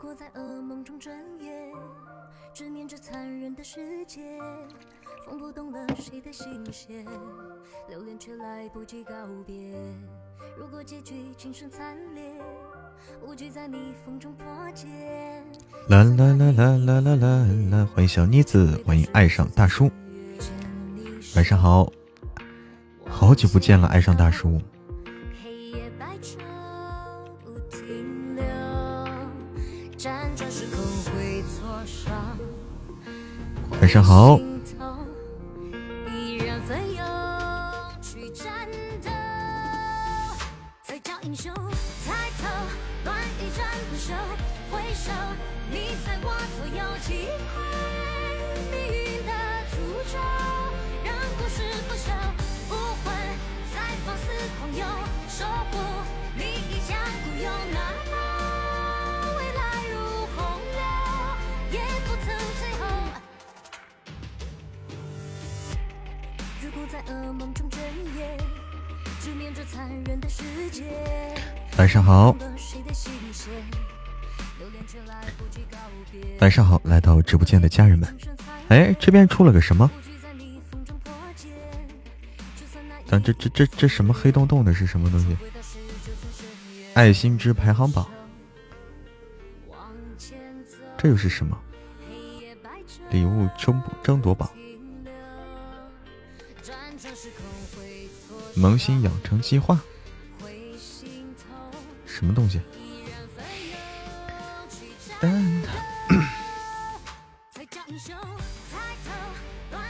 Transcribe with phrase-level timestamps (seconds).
[0.00, 1.70] 果在噩梦中睁眼，
[2.54, 4.22] 直面这残忍的世界，
[5.26, 7.04] 风拨动了谁的心弦，
[7.86, 9.12] 留恋却来不及告
[9.46, 9.76] 别。
[10.58, 12.32] 如果结局今生惨烈，
[13.22, 14.88] 无惧在逆风中破茧。
[15.90, 17.88] 啦啦啦啦啦啦啦啦！
[17.94, 19.90] 欢迎小妮子，欢迎爱上大叔，
[21.36, 21.92] 晚上好，
[23.06, 24.58] 好久不见了，爱上大叔。
[33.80, 34.38] 晚上好，
[77.30, 78.18] 直播间的家人们，
[78.70, 79.88] 哎，这边出了个什么？
[83.06, 85.36] 咱这这这这什么黑洞洞的是什么东西？
[86.92, 88.04] 爱心之排行榜。
[90.98, 91.56] 这又是什么？
[93.12, 94.50] 礼物争争夺榜。
[98.56, 99.80] 萌新养成计划。
[102.04, 102.60] 什么东西？
[105.20, 105.30] 蛋
[105.62, 105.89] 挞。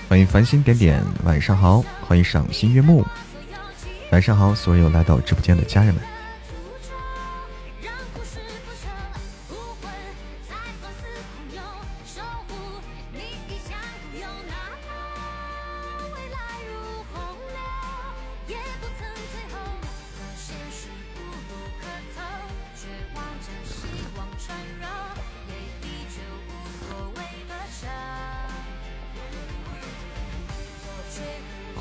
[0.09, 3.05] 欢迎繁星点点，晚上好，欢迎赏心悦目，
[4.11, 6.03] 晚上好，所有来到直播间的家人们，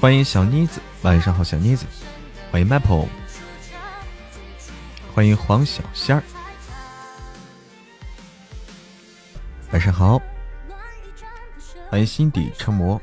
[0.02, 1.86] 欢迎小妮子，晚上好，小妮子，
[2.50, 3.06] 欢迎 Maple，
[5.14, 6.24] 欢迎黄小仙儿，
[9.74, 10.22] 晚上好，
[11.90, 13.02] 欢迎心底车模，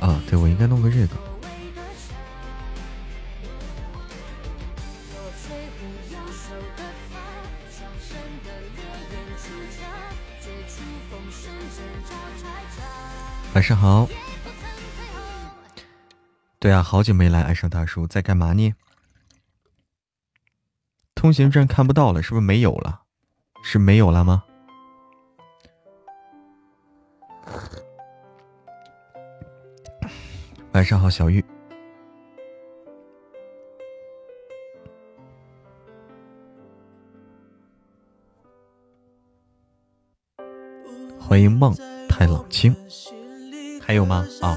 [0.00, 1.16] 啊，对，我应该弄个这个。
[13.52, 14.08] 晚上好。
[16.58, 18.72] 对啊，好久没来，爱上大叔在干嘛呢？
[21.14, 23.02] 通行证看不到了，是不是没有了？
[23.62, 24.44] 是没有了吗？
[30.72, 31.44] 晚上好，小玉。
[41.18, 41.74] 欢迎梦
[42.08, 42.74] 太冷清，
[43.80, 44.26] 还有吗？
[44.40, 44.56] 啊、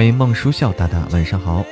[0.00, 1.62] 欢迎孟书笑大大，晚上好。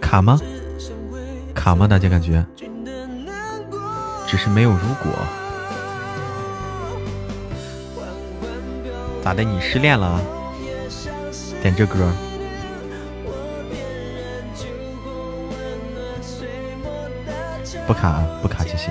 [0.00, 0.38] 卡吗？
[1.52, 1.88] 卡吗？
[1.88, 2.46] 大家感觉？
[4.28, 5.12] 只是没有如果。
[9.24, 9.42] 咋的？
[9.42, 10.22] 你失恋了？
[11.60, 12.08] 点这歌。
[17.86, 18.90] 不卡啊不卡，谢谢。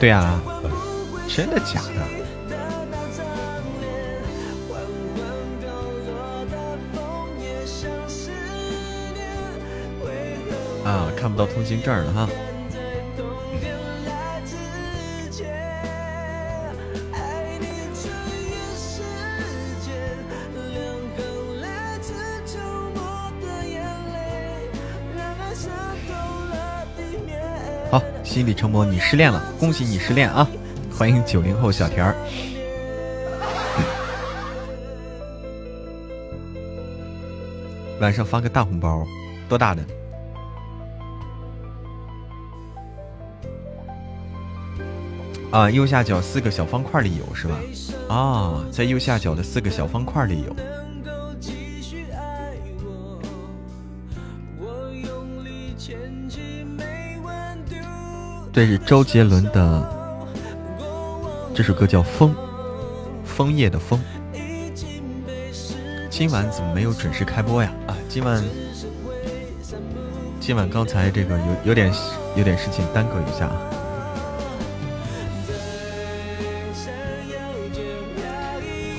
[0.00, 0.40] 对啊，
[1.28, 2.00] 真的假的？
[10.88, 12.28] 啊，看不到通行证了哈。
[27.94, 30.44] 好，心理成魔，你失恋了，恭喜你失恋啊！
[30.90, 32.16] 欢迎九零后小田儿，
[38.00, 39.06] 晚上发个大红包，
[39.48, 39.84] 多大的？
[45.52, 47.54] 啊，右下角四个小方块里有是吧？
[48.08, 50.73] 啊，在右下角的四个小方块里有。
[58.54, 59.90] 这是周杰伦的
[61.52, 62.30] 这首歌叫《枫》，
[63.24, 64.00] 枫叶的枫。
[66.08, 67.72] 今晚怎么没有准时开播呀？
[67.88, 68.44] 啊，今晚
[70.38, 71.92] 今晚刚才这个有有点
[72.36, 73.58] 有点事情耽搁一下啊。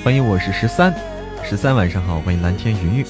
[0.04, 0.94] 欢迎，我是十三，
[1.42, 3.06] 十三晚上好，欢迎蓝天云雨，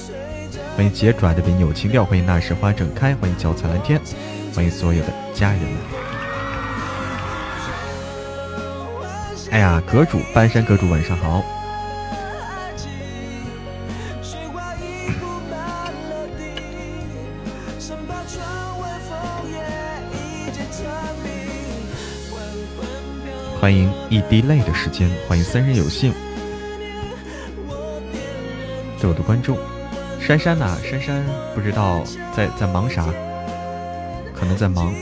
[0.77, 3.99] 欢迎杰爪的别扭情调，欢迎那时花正开，欢迎脚踩蓝天，
[4.55, 6.06] 欢迎所有的家人们。
[9.49, 11.41] 哎呀，阁主，搬山阁主，晚上好。
[23.59, 26.13] 欢迎一滴泪的时间，欢迎三人有幸，
[28.99, 29.57] 对我的关注。
[30.19, 30.77] 珊珊呢？
[30.83, 31.23] 珊珊
[31.55, 32.03] 不知道
[32.35, 33.05] 在在忙啥，
[34.35, 34.93] 可能在忙。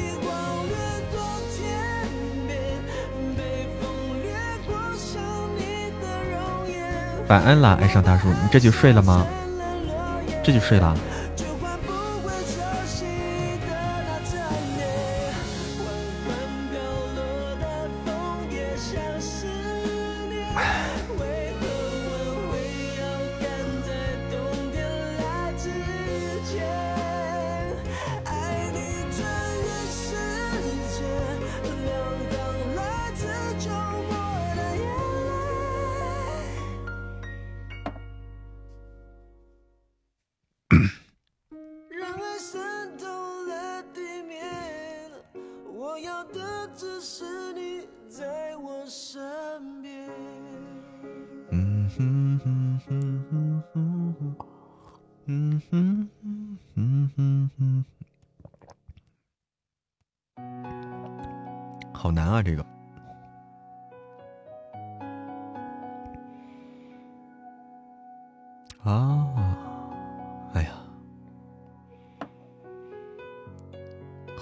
[7.28, 9.26] 晚安啦，爱上大叔，你这就睡了吗？
[10.44, 10.96] 这就睡了。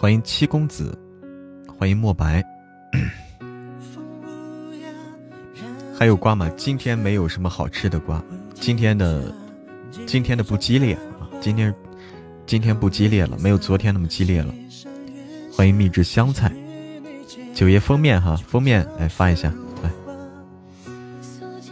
[0.04, 0.94] 欢迎七公子，
[1.80, 2.44] 欢迎墨白，
[5.98, 6.52] 还有瓜吗？
[6.58, 8.22] 今天没有什么好吃的瓜，
[8.54, 9.34] 今天的
[10.06, 11.74] 今天的不激烈啊，今天
[12.46, 14.54] 今天不激烈了，没有昨天那么激烈了。
[15.56, 16.52] 欢迎秘制香菜，
[17.54, 19.90] 九爷封面哈，封面来发一下，来，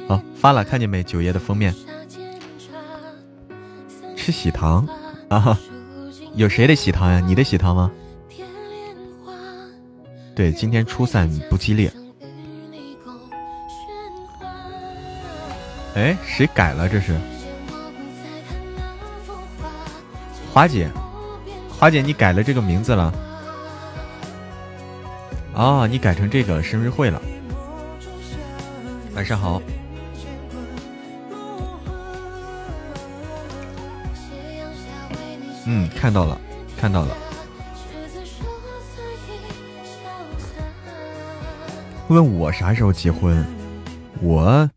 [0.07, 1.03] 好发了，看见没？
[1.03, 1.75] 九爷的封面，
[4.15, 4.87] 吃喜糖
[5.27, 5.59] 啊？
[6.35, 7.19] 有谁的喜糖呀？
[7.19, 7.91] 你的喜糖吗？
[10.35, 11.91] 对，今天初赛不激烈。
[15.95, 16.87] 哎，谁改了？
[16.87, 17.19] 这是
[20.53, 20.89] 华姐，
[21.77, 23.13] 华姐，你改了这个名字了？
[25.53, 27.21] 哦，你改成这个生日会了。
[29.13, 29.61] 晚上好。
[35.65, 36.39] 嗯，看到了，
[36.79, 37.15] 看到了。
[42.11, 43.41] 问我啥时候结婚？
[44.21, 44.69] 我，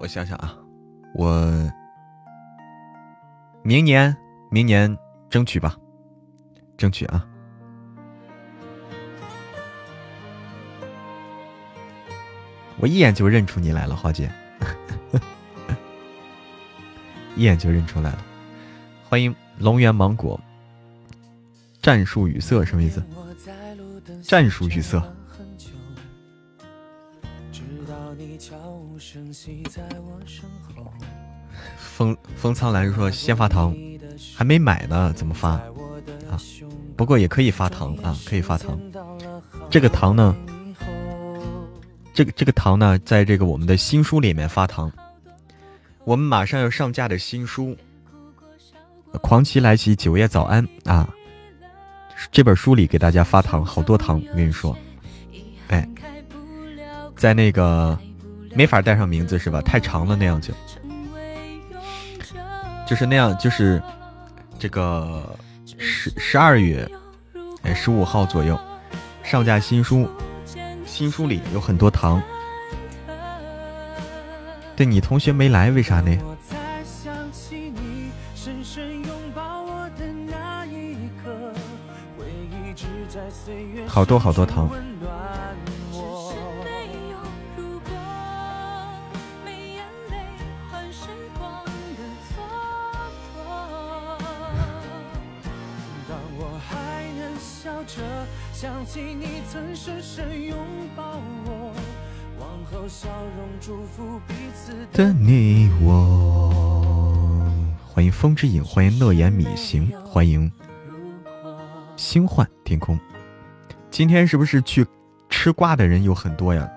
[0.00, 0.52] 我想想啊，
[1.14, 1.48] 我
[3.62, 4.16] 明年，
[4.50, 4.98] 明年
[5.30, 5.76] 争取吧，
[6.76, 7.24] 争取啊！
[12.80, 14.28] 我一眼就认出你来了，花姐，
[17.36, 18.24] 一眼就认出来了。
[19.08, 20.40] 欢迎龙源芒果，
[21.80, 23.00] 战术语塞什么意思？
[24.28, 25.02] 战术预测。
[31.96, 33.74] 风风苍兰说：“先发糖
[34.36, 35.52] 还没买呢，怎么发？
[36.30, 36.38] 啊，
[36.94, 38.78] 不过也可以发糖啊，可以发糖。
[39.70, 40.36] 这个糖呢，
[42.12, 44.92] 这个这个糖呢，在这个我们的新书里面发糖。
[46.04, 47.74] 我们马上要上架的新书
[49.20, 51.08] 《狂骑来袭九月早安》啊，
[52.30, 54.76] 这本书里给大家发糖，好多糖，我跟你说，
[55.68, 55.88] 哎，
[57.16, 57.98] 在那个
[58.54, 59.60] 没法带上名字是吧？
[59.62, 60.52] 太长了那样就，
[62.86, 63.80] 就是那样，就是
[64.58, 65.36] 这个
[65.78, 66.88] 十十二月
[67.62, 68.58] 哎十五号左右
[69.22, 70.08] 上架新书，
[70.84, 72.20] 新书里有很多糖。
[74.74, 76.16] 对你同学没来，为啥呢？
[83.98, 84.70] 好多好多糖。
[104.92, 107.44] 的你我，
[107.84, 110.52] 欢迎风之影，欢迎乐言米行，欢迎
[111.96, 112.96] 星幻天空。
[113.90, 114.86] 今天是不是去
[115.28, 116.68] 吃瓜的人有很多呀？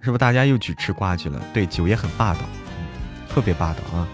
[0.00, 1.42] 是不是大家又去吃瓜去了？
[1.52, 2.40] 对，九爷很霸道，
[3.28, 4.06] 特别霸道啊！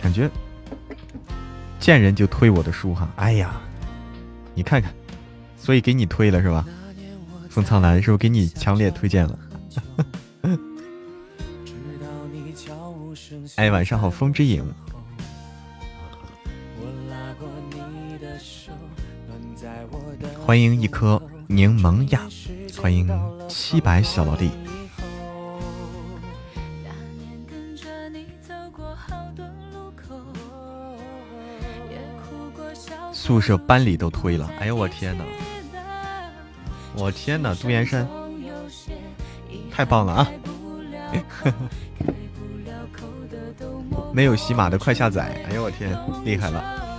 [0.00, 0.30] 感觉
[1.78, 3.08] 见人就推我的书哈。
[3.16, 3.58] 哎呀，
[4.54, 4.92] 你看看，
[5.56, 6.64] 所以给你推了是吧？
[7.48, 9.38] 风苍兰是不是给你强烈推荐了？
[13.56, 14.64] 哎，晚上好，风之影。
[20.50, 22.26] 欢迎一颗柠檬呀，
[22.82, 23.08] 欢迎
[23.48, 24.50] 七百小老弟。
[33.12, 35.24] 宿舍班里都推了，哎呦我天哪！
[36.96, 38.04] 我天哪，杜岩山，
[39.70, 40.28] 太棒了啊！
[44.12, 45.46] 没有喜马的快下载！
[45.48, 46.89] 哎呦我天，厉害了！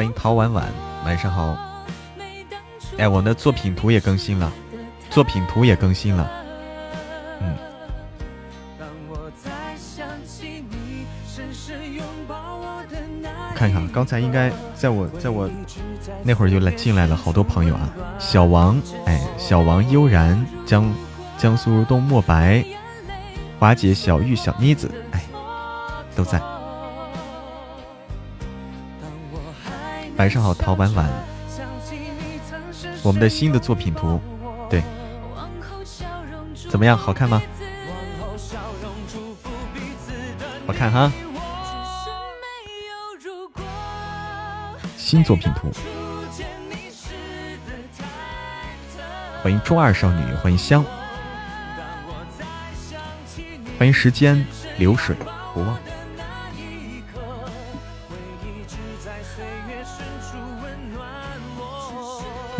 [0.00, 0.64] 欢迎陶婉婉，
[1.04, 1.54] 晚上好。
[2.96, 4.50] 哎，我的作品图也更新了，
[5.10, 6.30] 作品图也更新了。
[7.42, 7.54] 嗯。
[13.54, 15.46] 看看，刚才应该在我在我
[16.22, 17.92] 那会儿就来进来了好多朋友啊！
[18.18, 20.90] 小王，哎，小王悠然，江
[21.36, 22.64] 江苏如东墨白。
[23.58, 25.22] 华姐、小玉、小妮子，哎，
[26.16, 26.40] 都在。
[30.20, 31.08] 晚上好，陶婉婉。
[33.02, 34.20] 我们的新的作品图，
[34.68, 34.82] 对，
[36.68, 36.94] 怎么样？
[36.94, 37.40] 好看吗？
[40.66, 41.10] 好看哈。
[44.98, 45.72] 新作品图。
[49.42, 50.84] 欢迎中二少女，欢迎香。
[53.78, 54.46] 欢迎时间
[54.76, 55.16] 流水
[55.54, 55.78] 不忘。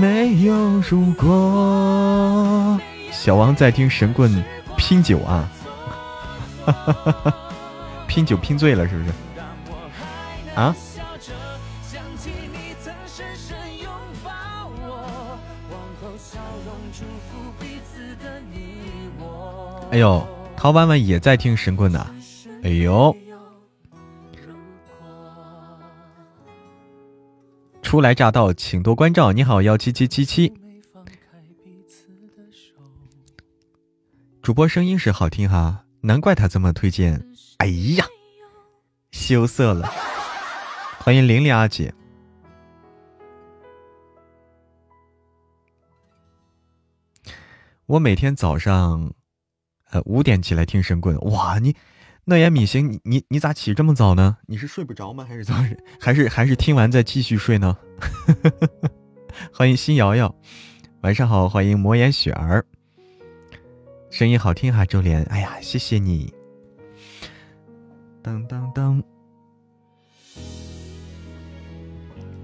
[0.00, 0.54] 没有
[0.88, 2.80] 如果。
[3.12, 4.42] 小王在听神棍
[4.76, 5.48] 拼酒啊，
[8.08, 9.10] 拼酒拼醉了是不是？
[10.54, 10.74] 啊？
[19.90, 20.26] 哎呦！
[20.56, 22.06] 陶婉婉也在听神棍呢，
[22.62, 23.14] 哎呦！
[27.90, 29.32] 初来乍到，请多关照。
[29.32, 30.54] 你好，幺七七七七。
[34.40, 37.20] 主播声音是好听哈，难怪他这么推荐。
[37.58, 37.66] 哎
[37.96, 38.06] 呀，
[39.10, 39.92] 羞涩了。
[41.00, 41.92] 欢迎玲玲阿姐。
[47.86, 49.12] 我每天早上。
[49.90, 51.58] 呃，五点起来听神棍，哇！
[51.58, 51.74] 你
[52.30, 54.36] 那言米行，你你你咋起这么早呢？
[54.46, 55.26] 你是睡不着吗？
[55.28, 55.68] 还是怎么？
[55.98, 57.76] 还是还是听完再继续睡呢？
[59.52, 60.32] 欢迎新瑶瑶，
[61.00, 62.64] 晚上好，欢迎魔岩雪儿，
[64.12, 66.32] 声音好听哈，周莲，哎呀，谢谢你。
[68.22, 69.02] 当当当，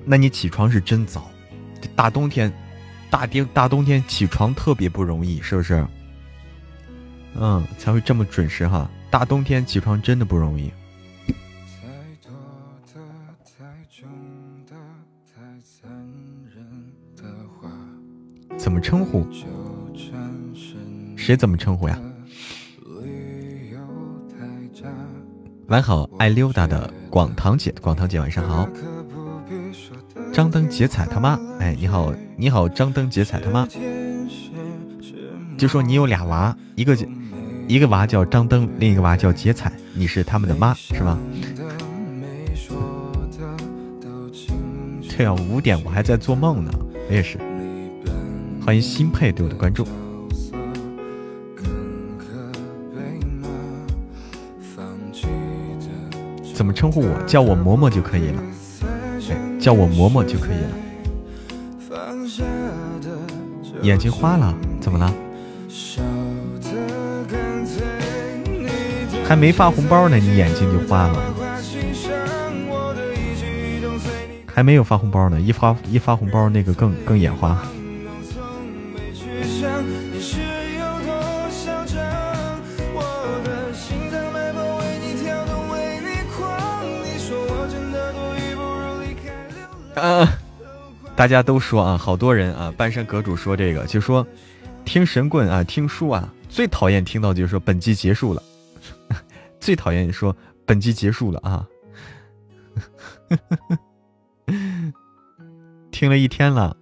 [0.04, 1.30] 那你起床是真早，
[1.94, 2.52] 大冬天，
[3.08, 5.86] 大丁大冬天起床特别不容易，是不是？
[7.36, 8.90] 嗯，才会这么准时哈！
[9.16, 10.70] 大冬天起床真的不容易。
[18.58, 19.26] 怎么称呼？
[21.16, 21.98] 谁怎么称呼呀？
[25.68, 28.68] 晚好，爱溜达的广堂姐，广堂姐晚上好。
[30.30, 33.66] 张灯结彩他妈，哎，你好，你好，张灯结彩他妈。
[35.56, 36.94] 就说你有俩娃，一个
[37.68, 41.18] 一个娃叫张灯，另一个娃叫结彩，你是他们的妈是吗？
[45.16, 46.70] 对啊，五点我还在做梦呢，
[47.08, 47.38] 我也是。
[48.64, 49.84] 欢迎新配对我的关注。
[56.54, 57.22] 怎么称呼我？
[57.26, 58.42] 叫我嬷嬷就可以了。
[59.28, 60.70] 哎，叫我嬷嬷就可以了。
[63.82, 65.12] 眼睛花了，怎么了？
[69.28, 71.34] 还没发红包呢，你眼睛就花了。
[74.46, 77.60] 还没有发红包呢，一发一发红包，那个更更眼花。
[91.16, 94.24] 大家都说啊，好多人啊，半山阁主说这个，就说
[94.84, 98.42] 听神棍啊，听书啊，最讨厌听到就是说本集结束了，
[99.66, 100.32] 最讨厌你说
[100.64, 101.66] 本集结束了啊，
[105.90, 106.76] 听了一天了，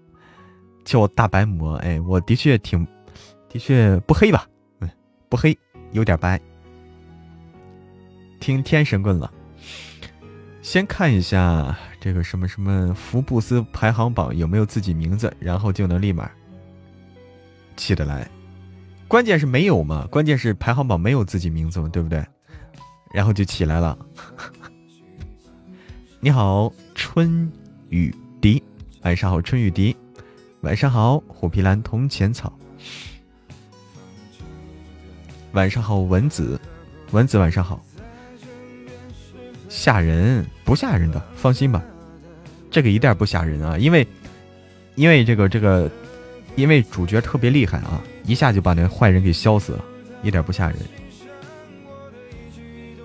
[0.85, 2.87] 叫我大白魔，哎，我的确挺，
[3.49, 4.47] 的确不黑吧，
[5.31, 5.57] 不黑，
[5.93, 6.39] 有点白，
[8.39, 9.33] 听天神棍了，
[10.61, 11.75] 先看一下。
[11.99, 16.31] 这个什么什么福布斯排行榜有没有自己名字，然后就能立马
[17.79, 18.29] 起得来。
[19.09, 20.07] 关键是没有嘛？
[20.11, 21.89] 关键是排行榜没有自己名字嘛？
[21.89, 22.23] 对不对？
[23.15, 23.97] 然后就起来了。
[26.19, 27.49] 你好，春
[27.89, 28.61] 雨笛，
[29.03, 29.95] 晚上好，春雨笛，
[30.63, 32.53] 晚上好，虎皮兰铜钱草，
[35.53, 36.61] 晚上好，蚊子，
[37.13, 37.81] 蚊子晚上好，
[39.69, 41.81] 吓人不吓人的，放心吧。
[42.69, 44.05] 这个一点不吓人啊，因为，
[44.97, 45.89] 因为这个这个，
[46.57, 49.85] 因为主角特别厉害啊，一下就把那坏人给削死了，
[50.25, 50.77] 一点不吓人。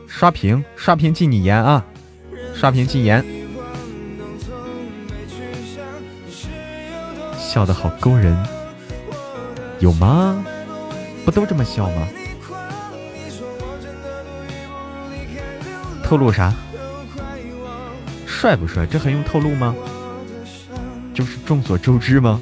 [0.10, 1.86] 刷屏刷屏禁你言啊，
[2.54, 3.24] 刷屏禁言。
[7.38, 8.36] 笑得好勾人，
[9.80, 10.44] 有吗？
[11.24, 12.08] 不都这么笑吗？
[16.04, 16.54] 透露啥？
[18.26, 18.86] 帅不帅？
[18.86, 19.74] 这还用透露吗？
[21.14, 22.42] 就是众所周知吗？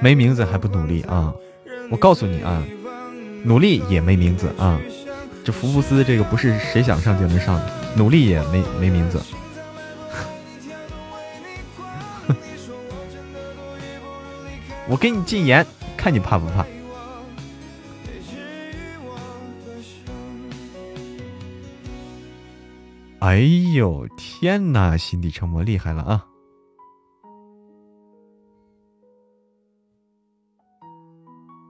[0.00, 1.32] 没名字还不努力啊！
[1.90, 2.62] 我告诉你啊，
[3.44, 4.80] 努力也没名字啊！
[5.44, 9.20] 这福布斯这个不是谁想上就能上的，努力也没没名字。
[14.88, 15.66] 我给你禁言，
[15.96, 16.66] 看你怕不怕？
[23.20, 23.38] 哎
[23.74, 24.96] 呦天哪！
[24.98, 26.26] 心底沉默厉害了啊！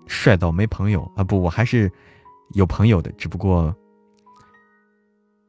[0.07, 1.25] 帅到没朋友啊！
[1.25, 1.90] 不，我还是
[2.51, 3.75] 有朋友的，只不过，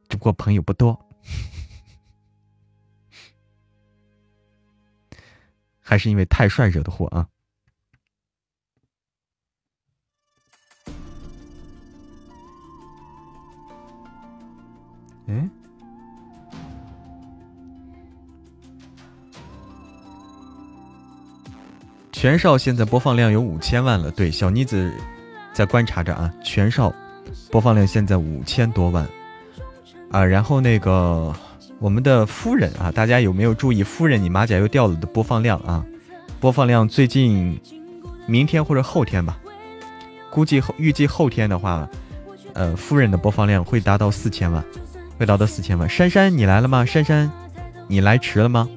[0.08, 0.98] 只不过朋友不多，
[5.80, 7.28] 还是因为太帅惹的祸啊！
[22.26, 24.92] 全少现在播放量有五千万了，对，小妮子
[25.52, 26.28] 在观察着啊。
[26.42, 26.92] 全少
[27.52, 29.06] 播放量现在五千多万
[30.10, 31.32] 啊，然后那个
[31.78, 35.86] 我们的夫人啊，大家有没有注意夫人你马甲又掉了的播放量啊？
[36.40, 37.60] 播放量最近
[38.26, 39.38] 明天或者后天吧，
[40.28, 41.88] 估计后预计后天的话，
[42.54, 44.64] 呃，夫人的播放量会达到四千万，
[45.16, 45.88] 会达到四千万。
[45.88, 46.84] 珊珊你来了吗？
[46.84, 47.30] 珊珊
[47.86, 48.68] 你来迟了吗？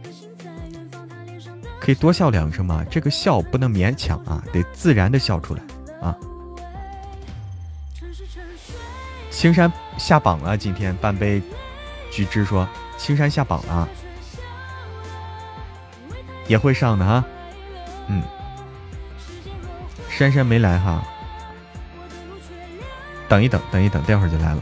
[1.90, 2.86] 可以多笑两声吗？
[2.88, 5.64] 这个笑不能勉强啊，得自然的笑出来
[6.00, 6.16] 啊！
[9.32, 11.42] 青山下榜了，今天半杯
[12.12, 13.90] 橘汁说青山下榜了，
[16.48, 17.26] 也会上的哈。
[18.08, 18.22] 嗯，
[20.12, 21.04] 珊珊没来哈，
[23.28, 24.62] 等一等，等一等，待会儿就来了。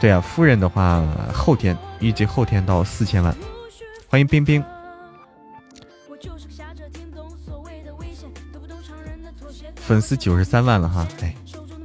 [0.00, 1.02] 对啊，夫人的话
[1.34, 3.36] 后天预计后天到四千万，
[4.08, 4.64] 欢迎冰冰。
[9.86, 11.34] 粉丝九十三万了哈，哎，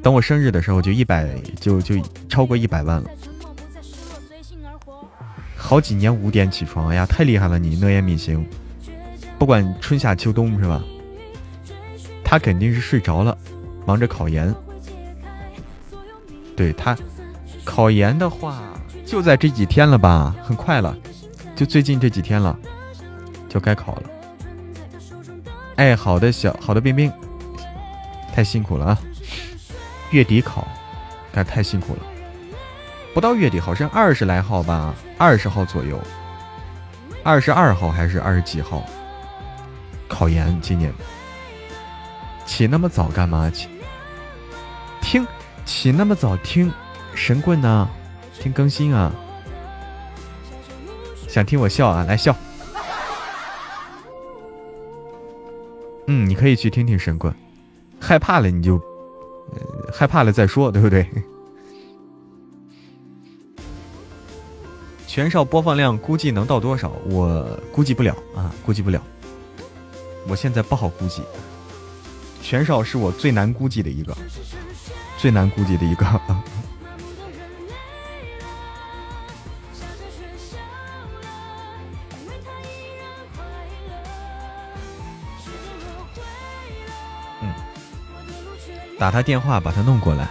[0.01, 1.27] 等我生日的时候就一百
[1.59, 1.95] 就就
[2.29, 3.09] 超过一百万了。
[5.57, 7.75] 好几年五点起床，哎呀，太厉害了你！
[7.75, 8.43] 诺言敏行，
[9.37, 10.81] 不管春夏秋冬是吧？
[12.23, 13.37] 他肯定是睡着了，
[13.85, 14.55] 忙着考研。
[16.55, 16.97] 对他，
[17.65, 18.61] 考研的话
[19.05, 20.95] 就在这几天了吧，很快了，
[21.55, 22.57] 就最近这几天了，
[23.49, 24.03] 就该考了。
[25.75, 27.11] 哎，好的，小好的，冰冰，
[28.29, 28.97] 太辛苦了啊！
[30.11, 30.67] 月底考，
[31.31, 31.99] 该太辛苦了。
[33.13, 35.99] 不到月底，好像二十来号吧，二十号左右，
[37.23, 38.85] 二十二号还是二十几号？
[40.07, 40.93] 考研今年
[42.45, 43.49] 起那么早干嘛？
[43.49, 43.67] 起
[45.01, 45.27] 听
[45.65, 46.71] 起那么早听
[47.13, 47.89] 神棍呢？
[48.39, 49.11] 听更新啊？
[51.27, 52.03] 想听我笑啊？
[52.05, 52.35] 来笑。
[56.07, 57.31] 嗯，你可以去听听神棍。
[57.99, 58.75] 害怕了你就，
[59.53, 61.07] 呃害怕了再说，对不对？
[65.07, 66.91] 全少播放量估计能到多少？
[67.09, 69.01] 我估计不了啊，估计不了。
[70.27, 71.23] 我现在不好估计，
[72.41, 74.15] 全少是我最难估计的一个，
[75.17, 76.05] 最难估计的一个。
[88.99, 90.27] 打他电话，把他弄过来。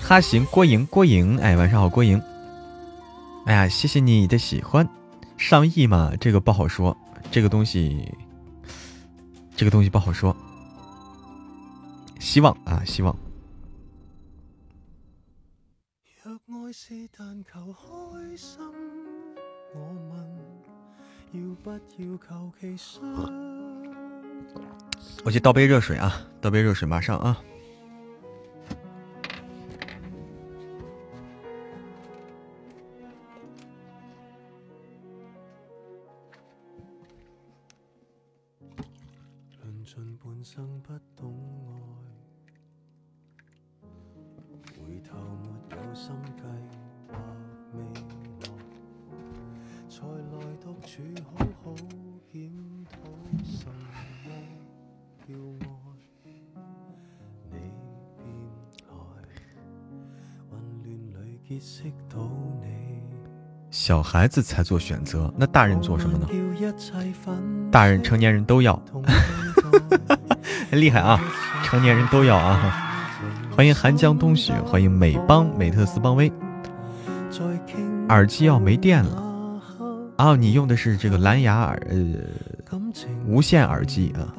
[0.00, 2.22] 哈行，郭莹，郭莹，哎，晚上好，郭莹。
[3.46, 4.88] 哎呀，谢谢你的喜欢，
[5.36, 6.96] 上亿嘛，这个不好说，
[7.32, 8.14] 这个东西，
[9.56, 10.36] 这个东西不好说，
[12.20, 13.16] 希望啊，希望。
[16.22, 18.58] 若爱是但求开心
[19.74, 19.80] 我
[21.32, 21.78] 要不要
[22.18, 23.00] 求其？
[25.24, 27.40] 我去倒杯热水啊，倒杯热水，马上啊。
[39.62, 41.39] 论尽半生不同。
[63.70, 66.28] 小孩子才做选择，那大人做什么呢？
[67.72, 68.80] 大人成年人都要，
[70.70, 71.20] 厉害啊！
[71.64, 73.10] 成年人都要啊！
[73.50, 76.32] 欢迎寒江冬雪，欢迎美邦美特斯邦威。
[78.08, 79.60] 耳机要没电了
[80.18, 80.36] 啊！
[80.36, 81.96] 你用的是这个蓝牙耳呃
[83.26, 84.34] 无线耳机啊，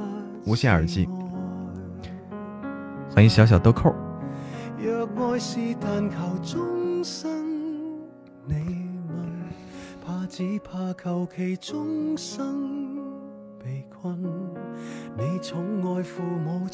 [0.46, 1.10] 无线耳机。
[3.14, 3.94] 欢迎小小豆蔻。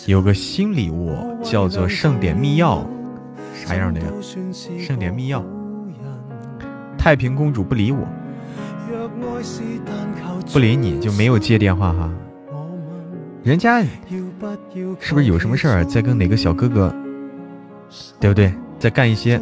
[0.05, 2.85] 有个新礼物叫做盛典密钥，
[3.53, 4.07] 啥样的呀？
[4.77, 5.41] 盛典密钥。
[6.97, 8.05] 太平公主不理我，
[10.51, 12.11] 不理你就没有接电话哈。
[13.43, 13.81] 人家
[14.99, 16.93] 是不是有什么事儿在跟哪个小哥哥，
[18.19, 18.53] 对不对？
[18.79, 19.41] 在干一些，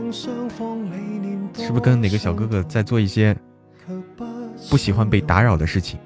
[1.66, 3.36] 是不是跟哪个小哥哥在做一些
[4.70, 5.98] 不喜欢被打扰的事情？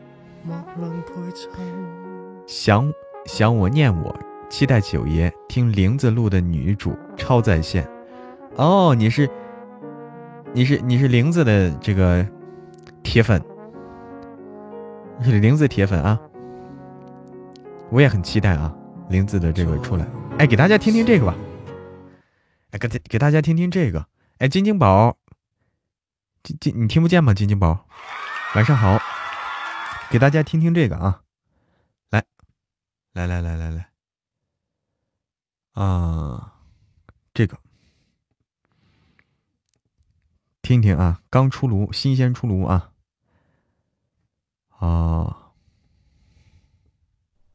[2.48, 2.89] 想
[3.26, 4.15] 想我念我，
[4.50, 7.86] 期待九爷听林子录的女主超在线。
[8.56, 9.30] 哦，你是。
[10.54, 12.26] 你是你是玲子的这个
[13.04, 13.39] 铁粉，
[15.22, 16.19] 是玲子铁粉啊！
[17.91, 18.74] 我也很期待啊，
[19.10, 20.08] 玲子的这个出来。
[20.39, 21.36] 哎，给大家听听这个吧。
[22.72, 24.04] 哎，给给大家听听这个。
[24.39, 25.15] 哎，晶晶宝，
[26.43, 27.34] 晶晶，你听不见吗？
[27.34, 27.88] 晶晶宝，
[28.56, 28.99] 晚上好。
[30.10, 31.21] 给大家听听这个啊，
[32.10, 32.25] 来，
[33.13, 33.89] 来来来来来，
[35.73, 36.54] 啊，
[37.34, 37.58] 这个。
[40.63, 42.91] 听听啊，刚出炉，新鲜出炉啊！
[44.80, 45.52] 啊，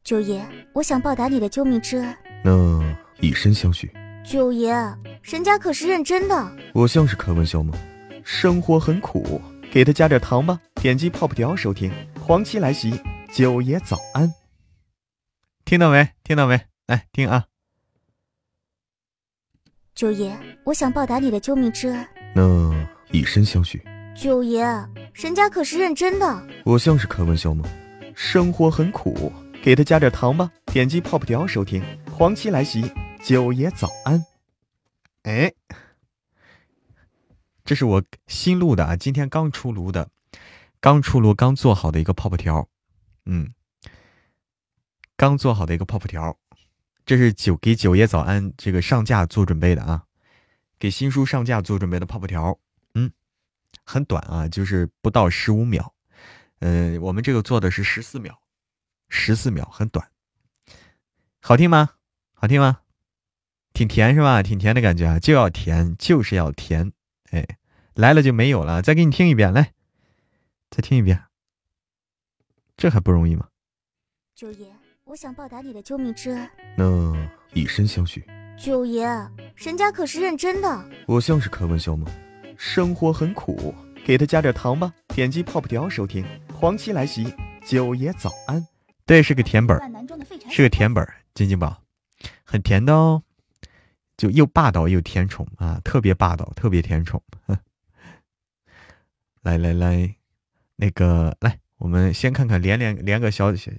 [0.03, 2.17] 九爷，我想报答你的救命之恩。
[2.43, 3.91] 那以身相许。
[4.23, 4.73] 九爷，
[5.23, 6.57] 人家可是认真的。
[6.73, 7.77] 我像是开玩笑吗？
[8.25, 9.39] 生活很苦，
[9.71, 10.59] 给他加点糖吧。
[10.81, 11.91] 点击泡泡条收听。
[12.19, 12.99] 黄七来袭，
[13.31, 14.33] 九爷早安。
[15.63, 16.09] 听到没？
[16.23, 16.59] 听到没？
[16.87, 17.45] 来听啊！
[19.93, 22.07] 九爷，我想报答你的救命之恩。
[22.33, 22.73] 那。
[23.11, 23.79] 以身相许，
[24.15, 24.65] 九爷，
[25.13, 26.47] 人家可是认真的。
[26.65, 27.63] 我像是开玩笑吗？
[28.15, 30.51] 生活很苦，给他加点糖吧。
[30.65, 31.83] 点击泡泡条收听。
[32.11, 32.91] 黄七来袭，
[33.23, 34.25] 九爷早安。
[35.23, 35.53] 哎，
[37.65, 40.11] 这是我新录的啊，今天刚出炉的，
[40.79, 42.69] 刚出炉、刚做好的一个泡泡条，
[43.25, 43.55] 嗯，
[45.17, 46.37] 刚做好的一个泡泡条，
[47.07, 50.03] 这是九给九爷早安这个上架做准备的啊，
[50.77, 52.59] 给新书上架做准备的泡泡条，
[52.93, 53.11] 嗯，
[53.83, 55.95] 很短啊，就是不到十五秒，
[56.59, 58.39] 呃，我们这个做的是十四秒，
[59.09, 60.07] 十四秒很短，
[61.41, 61.95] 好听吗？
[62.35, 62.81] 好听吗？
[63.73, 64.43] 挺甜是吧？
[64.43, 66.91] 挺甜的感觉啊，就要甜，就是要甜，
[67.35, 67.57] 哎，
[67.95, 69.73] 来了就没有了，再给你听一遍，来。
[70.71, 71.21] 再听一遍，
[72.75, 73.47] 这还不容易吗？
[74.33, 74.67] 九爷，
[75.03, 76.49] 我想报答你的救命之恩。
[76.77, 77.13] 那
[77.53, 78.25] 以身相许。
[78.57, 79.05] 九爷，
[79.55, 80.89] 人家可是认真的。
[81.07, 82.07] 我像是开玩笑吗？
[82.57, 83.73] 生活很苦，
[84.05, 84.93] 给他加点糖吧。
[85.09, 86.25] 点击泡泡条收听。
[86.53, 87.33] 黄七来袭，
[87.65, 88.65] 九爷早安。
[89.05, 89.77] 对，是个甜本
[90.49, 91.83] 是个甜本金金宝，
[92.43, 93.21] 很甜的哦，
[94.17, 97.21] 就又霸道又甜宠啊，特别霸道，特别甜宠。
[99.41, 100.15] 来来来。
[100.77, 103.71] 那个，来，我们先看看连连连个小小，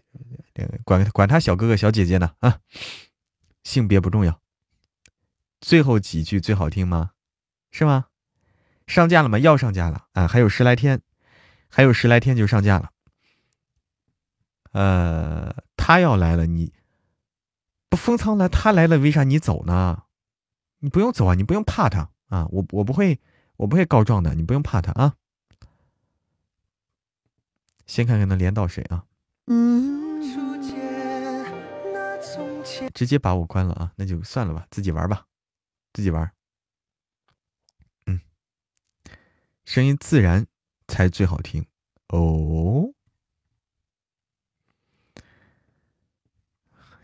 [0.83, 2.61] 管管他小哥哥小姐姐呢啊，
[3.65, 4.41] 性别不重要。
[5.61, 7.11] 最后几句最好听吗？
[7.71, 8.07] 是吗？
[8.87, 9.39] 上架了吗？
[9.39, 11.03] 要上架了啊，还有十来天，
[11.69, 12.93] 还有十来天就上架了。
[14.73, 16.73] 呃，他要来了，你
[17.91, 20.05] 不封仓来，他来了，为啥你走呢？
[20.79, 23.21] 你不用走啊，你不用怕他啊，我我不会，
[23.57, 25.17] 我不会告状的，你不用怕他啊。
[27.87, 29.07] 先看看能连到谁啊？
[32.93, 35.27] 直接把我关了啊，那就算了吧，自己玩吧，
[35.93, 36.33] 自己玩。
[38.07, 38.21] 嗯，
[39.65, 40.47] 声音自然
[40.89, 41.67] 才最好听
[42.09, 42.93] 哦。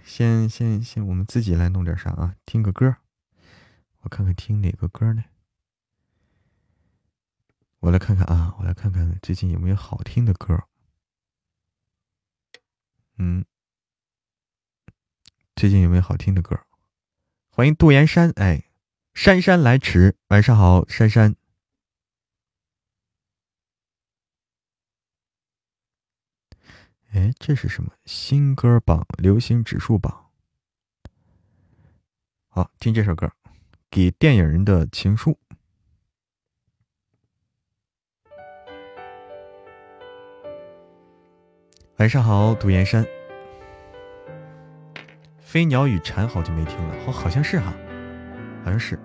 [0.04, 2.35] 先先先，我们自己来弄点啥啊？
[2.44, 2.96] 听个歌，
[4.02, 5.24] 我看看听哪个歌呢？
[7.78, 10.68] 我来看看啊，我来看看最近有没有好听的歌。
[13.18, 13.44] 嗯，
[15.54, 16.64] 最近有没有好听的歌？
[17.50, 18.70] 欢迎杜岩山，哎，
[19.14, 21.36] 姗姗来迟，晚上好，姗姗。
[27.10, 30.30] 哎，这是什么新歌榜、流行指数榜？
[32.48, 33.26] 好，听这首歌，
[33.92, 35.33] 《给电影人的情书》。
[41.98, 43.05] 晚上好，独岩山。
[45.38, 47.74] 飞鸟与蝉好久没听了，好好像是哈，
[48.64, 48.98] 好像是。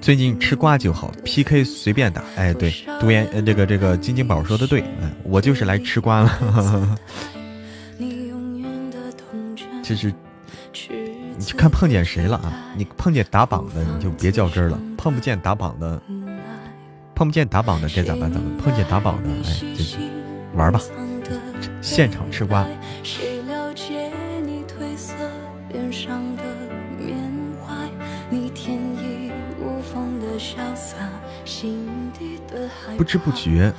[0.00, 2.22] 最近吃瓜就好，PK 随便打。
[2.36, 6.98] 哎，对，独眼呃，这个这个金金宝说的对，哎，我就是来吃瓜了。
[9.82, 10.12] 就是，
[11.36, 12.52] 你去看碰见谁了啊？
[12.76, 16.00] 你碰见打榜的，你就别较真了；碰不见打榜的，
[17.14, 18.32] 碰不见打榜的该咋办？
[18.32, 19.84] 咋办碰见打榜的，哎，就
[20.56, 20.80] 玩吧，
[21.82, 22.66] 现场吃瓜。
[33.10, 33.72] 知不觉，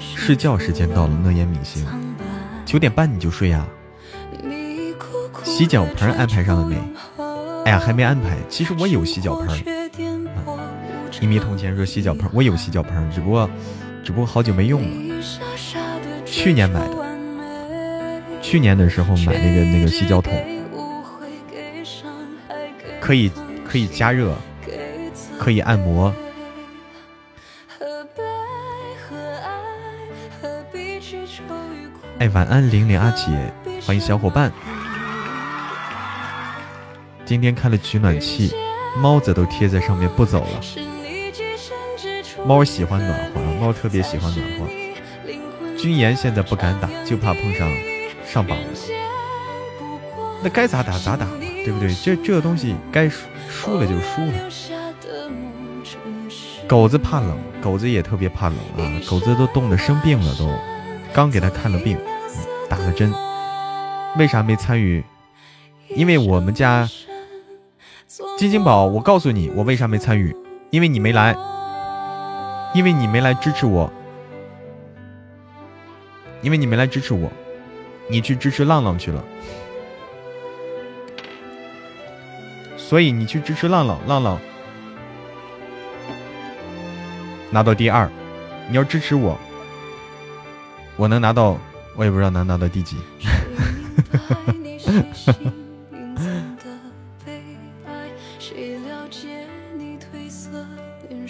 [0.00, 1.16] 睡觉时间到了。
[1.22, 1.86] 乐言明星，
[2.64, 3.64] 九点半你就睡呀？
[5.44, 6.76] 洗脚盆安排上了没？
[7.66, 8.36] 哎呀，还没安排。
[8.48, 9.56] 其实我有洗脚盆。
[11.20, 13.48] 一米铜钱说洗脚盆，我有洗脚盆，只不过，
[14.02, 14.88] 只不过好久没用了。
[16.24, 16.96] 去年买的，
[18.42, 20.34] 去年的时候买那个那个洗脚桶，
[23.00, 23.30] 可以
[23.64, 24.34] 可以加热，
[25.38, 26.12] 可以按摩。
[32.36, 33.32] 晚安，玲玲阿姐，
[33.86, 34.52] 欢迎小伙伴。
[37.24, 38.54] 今天开了取暖器，
[38.98, 40.60] 猫子都贴在上面不走了。
[42.44, 44.66] 猫喜欢暖和，猫特别喜欢暖和。
[45.78, 47.70] 军言现在不敢打，就怕碰上
[48.26, 48.66] 上榜了。
[50.42, 51.94] 那该咋打咋打嘛，对不对？
[51.94, 54.32] 这这东西该输输了就输了。
[56.68, 60.54] 狗子怕冷，狗子也特别怕冷啊，狗子都冻得生病了都。
[61.14, 61.98] 刚给他看了病，
[62.68, 63.12] 打了针，
[64.16, 65.04] 为啥没参与？
[65.94, 66.88] 因为我们家
[68.36, 70.34] 金金宝，我告诉你，我为啥没参与？
[70.70, 71.36] 因为你没来，
[72.74, 73.90] 因为你没来支持我，
[76.42, 77.30] 因为你没来支持我，
[78.08, 79.22] 你去支持浪浪去了，
[82.76, 84.40] 所以你去支持浪浪，浪浪，
[87.50, 88.10] 拿到第二，
[88.68, 89.38] 你要支持我，
[90.96, 91.56] 我能拿到，
[91.96, 92.96] 我也不知道能拿到第几。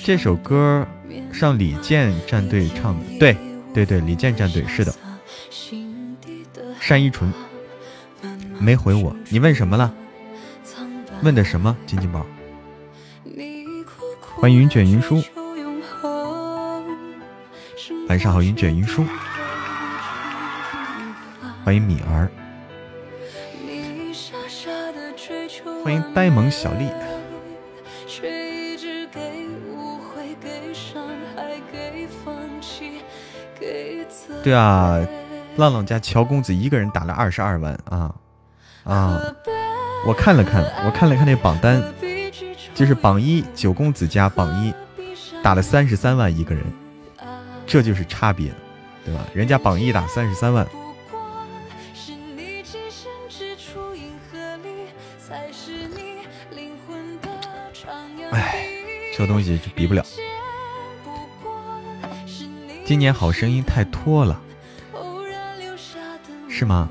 [0.05, 0.87] 这首歌
[1.33, 3.37] 上李健战队唱的，对
[3.75, 4.95] 对对，李健战队是的。
[6.89, 7.33] 单依纯
[8.61, 9.93] 没回我，你问什么了？
[11.23, 11.77] 问的什么？
[11.87, 12.25] 金金宝，
[14.37, 15.21] 欢迎云卷云舒，
[18.09, 19.05] 晚上好，云卷云舒，
[21.67, 22.31] 欢迎米儿，
[25.83, 26.89] 欢迎呆萌小丽。
[34.45, 35.05] 对啊，
[35.57, 38.15] 浪浪家乔公子一个人打了二十二万啊
[38.85, 39.21] 啊！
[40.07, 41.83] 我看了看，我看了看那榜单，
[42.77, 44.73] 就是榜一九公子家榜一
[45.43, 46.65] 打了三十三万一个人，
[47.67, 48.53] 这就是差别，
[49.05, 49.27] 对吧？
[49.35, 50.65] 人家榜一打三十三万，
[59.17, 60.05] 这东西就比不了。
[62.85, 64.39] 今年好声音太拖了，
[66.51, 66.91] 是吗？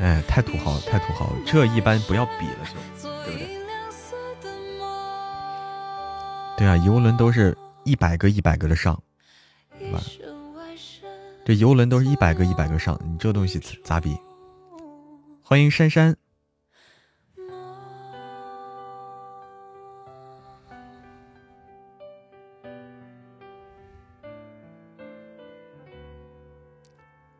[0.00, 2.66] 哎，太土豪了，太土豪了，这一般不要比了，
[3.00, 3.48] 就对不对？
[6.56, 9.00] 对啊，游轮都是一百个一百个的上，
[9.78, 10.00] 对吧？
[11.44, 14.16] 这游轮都是一百个一百个上，你这东西咋比？
[15.44, 16.16] 欢迎珊珊。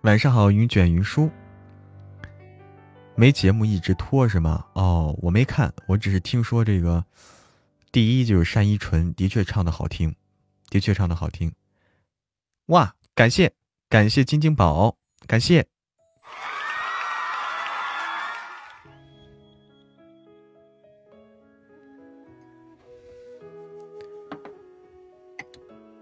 [0.04, 1.30] 晚上好，云卷云舒。
[3.16, 4.62] 没节目一直拖是吗？
[4.74, 7.02] 哦，我没看，我只是听说这个
[7.90, 10.14] 第一就是单依纯，的确唱的好听，
[10.68, 11.50] 的确唱的好听。
[12.66, 13.50] 哇，感谢
[13.88, 14.94] 感谢金金宝，
[15.26, 15.66] 感谢。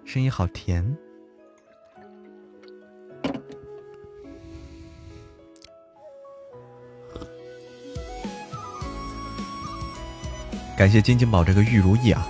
[0.05, 0.99] 声音好甜。
[10.83, 12.29] 感谢金金宝这个玉如意啊，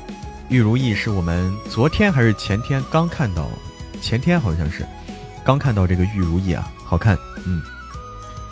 [0.51, 3.49] 玉如意是我们昨天还是前天刚看到，
[4.03, 4.87] 前天好像是
[5.43, 7.63] 刚看到这个玉如意啊，好看，嗯，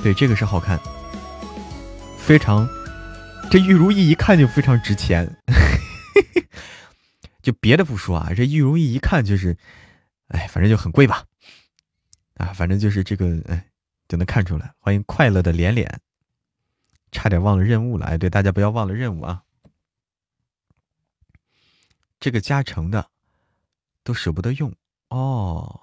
[0.03, 0.81] 对，这个是好看，
[2.17, 2.67] 非常，
[3.51, 5.31] 这玉如意一看就非常值钱，
[7.43, 9.55] 就别的不说啊，这玉如意一看就是，
[10.29, 11.25] 哎，反正就很贵吧，
[12.39, 13.67] 啊，反正就是这个，哎，
[14.09, 14.73] 就能看出来。
[14.79, 16.01] 欢迎快乐的连连，
[17.13, 19.43] 差点忘了任务了，哎，对，大家不要忘了任务啊。
[22.21, 23.09] 这个加成的
[24.05, 24.71] 都舍不得用
[25.09, 25.81] 哦，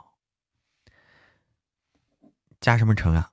[2.61, 3.31] 加什么成啊？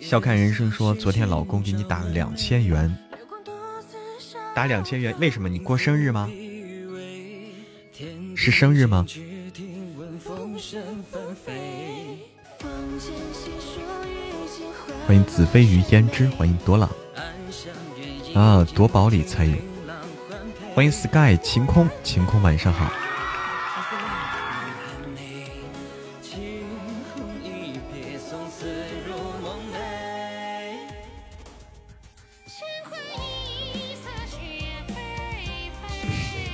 [0.00, 2.96] 笑看人生说，昨天老公给你打了两千元，
[4.54, 5.48] 打两千元，为什么？
[5.48, 6.30] 你过生日吗？
[8.36, 9.04] 是生日吗？
[15.06, 16.90] 欢迎子非鱼胭脂，欢迎多朗
[18.34, 19.54] 啊，夺宝里才有。
[20.74, 22.90] 欢迎 sky 晴空，晴空晚上好。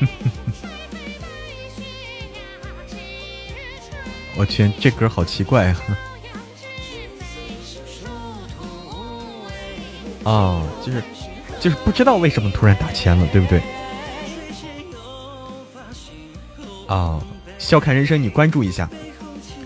[4.37, 5.77] 我天，这歌好奇怪啊！
[10.25, 11.03] 啊，就是
[11.59, 13.61] 就是不知道为什么突然打钱了，对不对？
[16.87, 17.21] 啊，
[17.59, 18.89] 笑看人生，你关注一下，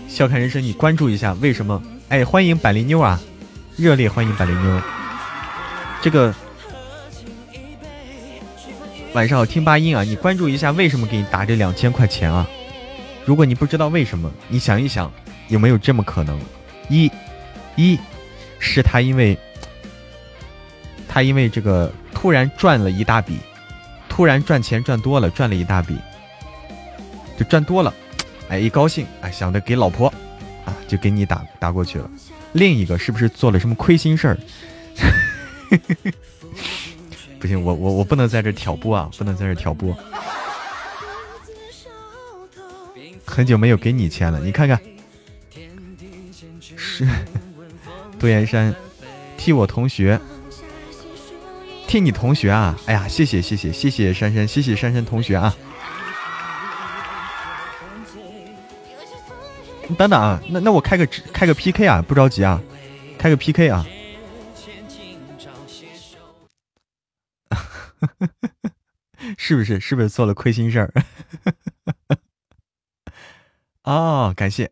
[0.07, 1.81] 笑看人生，你关注一下，为什么？
[2.09, 3.19] 哎，欢迎百灵妞啊，
[3.75, 4.81] 热烈欢迎百灵妞。
[6.01, 6.33] 这个
[9.13, 12.47] 晚上好，听八音啊，你关注一下，为什么给你打这两千块钱啊？
[13.25, 15.11] 如果你不知道为什么，你想一想，
[15.49, 16.39] 有没有这么可能？
[16.89, 17.11] 一，
[17.75, 17.99] 一
[18.57, 19.37] 是他因为。
[21.17, 23.39] 他因为这个突然赚了一大笔，
[24.07, 25.97] 突然赚钱赚多了，赚了一大笔，
[27.35, 27.91] 就赚多了，
[28.49, 30.13] 哎，一高兴，哎，想着给老婆，
[30.63, 32.07] 啊，就给你打打过去了。
[32.53, 34.37] 另一个是不是做了什么亏心事儿？
[37.41, 39.97] 不行，我我我不能在这挑拨啊，不能在这挑拨。
[43.25, 44.79] 很久没有给你钱了，你看看，
[46.77, 47.07] 是
[48.19, 48.75] 杜岩山，
[49.35, 50.21] 替我同学，
[51.87, 52.77] 替你同学啊！
[52.85, 55.55] 哎呀，谢谢谢谢谢谢珊珊，谢谢珊珊同学啊！
[59.97, 62.61] 等等啊，那那我开个开个 PK 啊，不着急啊，
[63.17, 63.85] 开个 PK 啊。
[69.37, 69.79] 是不是？
[69.79, 70.93] 是不是做了亏心事儿？
[73.83, 74.69] 哦，感谢，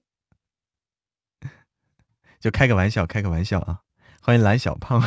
[2.41, 3.79] 就开个玩笑，开个玩笑啊！
[4.21, 5.01] 欢迎蓝小胖，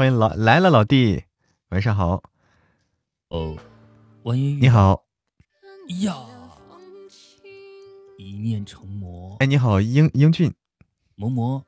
[0.00, 1.22] 欢迎老来了老弟，
[1.68, 2.22] 晚上好。
[3.28, 3.54] 哦，
[4.22, 5.04] 王英你好。
[6.02, 6.16] 呀，
[8.16, 9.36] 一念成魔。
[9.40, 10.50] 哎，你好，英英俊。
[11.16, 11.62] 魔魔。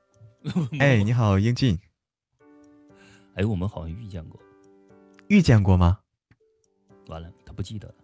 [0.80, 1.78] 哎，你好，英俊。
[3.34, 4.40] 哎，我们好像遇见过。
[5.28, 6.00] 遇见过吗？
[7.08, 7.94] 完了，他不记得了。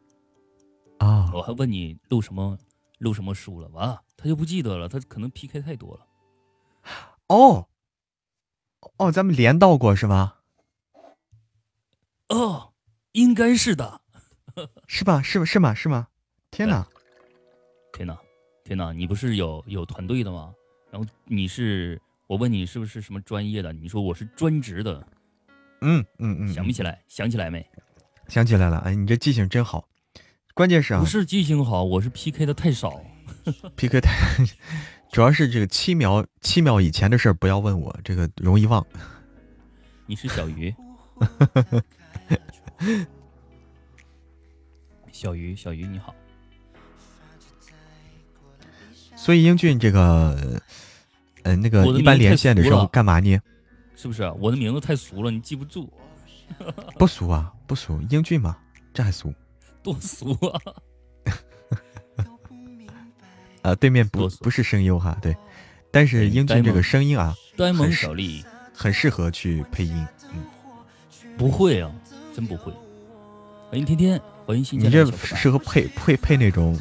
[0.99, 1.31] 啊！
[1.33, 2.59] 我还问你录什么，
[2.99, 4.91] 录什么书了，完了他就不记得了。
[4.91, 6.07] 他可能 PK 太多了。
[7.29, 7.67] 哦，
[8.99, 10.35] 哦，咱们连到过是吗？
[12.29, 12.73] 哦，
[13.13, 14.01] 应该是的，
[14.87, 15.23] 是吧？
[15.23, 15.75] 是是吗？
[15.75, 16.09] 是吗？
[16.51, 16.87] 天哪！
[17.93, 18.19] 天哪！
[18.65, 18.93] 天哪！
[18.93, 20.53] 你不是有有团队的吗？
[20.91, 23.73] 然后你是我问你是不是什么专业的？
[23.73, 25.07] 你说我是专职的。
[25.81, 27.65] 嗯嗯嗯，想不起来，想起来没？
[28.29, 29.89] 想起来了，哎，你这记性真好。
[30.55, 33.01] 关键是啊，不是记性好，我是 PK 的太少
[33.77, 34.11] ，PK 太，
[35.11, 38.85] 主要是这个七秒七秒以前的事儿不要问我，这个容易忘。
[40.07, 40.75] 你是小鱼，
[45.11, 46.15] 小鱼，小鱼你好。
[49.17, 50.61] 所以英俊这个，
[51.43, 53.39] 呃，那个一般连线的时候干嘛呢？
[53.97, 55.89] 是不是我的名字太俗了，你记不住？
[56.99, 58.57] 不俗啊，不俗，英俊嘛，
[58.95, 59.35] 这还俗？
[59.83, 60.61] 多俗啊！
[63.69, 65.37] 呃，对面不不是声优哈，对，
[65.91, 68.43] 但是英俊这个声音啊，呆萌小丽
[68.73, 70.07] 很适合去配音。
[70.33, 70.43] 嗯，
[71.37, 71.91] 不会啊，
[72.35, 72.73] 真不会。
[73.69, 74.81] 欢迎天天，欢迎新。
[74.81, 76.81] 你这适合配配配那种，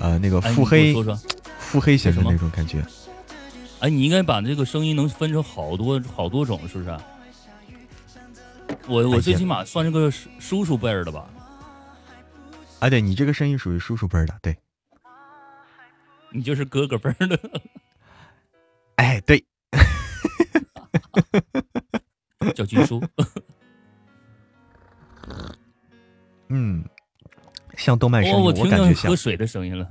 [0.00, 0.94] 呃，那个腹黑，
[1.58, 2.82] 腹黑型的那种感觉。
[3.80, 6.98] 哎，你应该把这个声音能分成好多好多种，是不是？
[8.86, 11.28] 我我最起码算是个叔叔辈儿的吧？
[12.78, 14.56] 啊，对你这个声音属于叔叔辈儿的，对，
[16.30, 17.38] 你就是哥哥辈儿的。
[18.96, 19.44] 哎，对，
[22.54, 23.02] 叫军叔。
[26.48, 26.84] 嗯，
[27.76, 29.88] 像动漫声音，我感觉像喝水的声音了。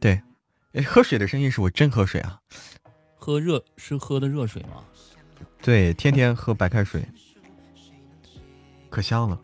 [0.00, 0.20] 对，
[0.84, 2.40] 喝水的声音是我真喝水啊。
[3.16, 4.84] 喝热是喝的热水吗？
[5.62, 7.06] 对，天天喝白开水。
[8.90, 9.40] 可香了，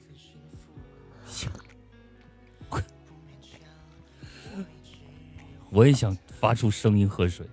[5.70, 7.46] 我也想发出声音喝水。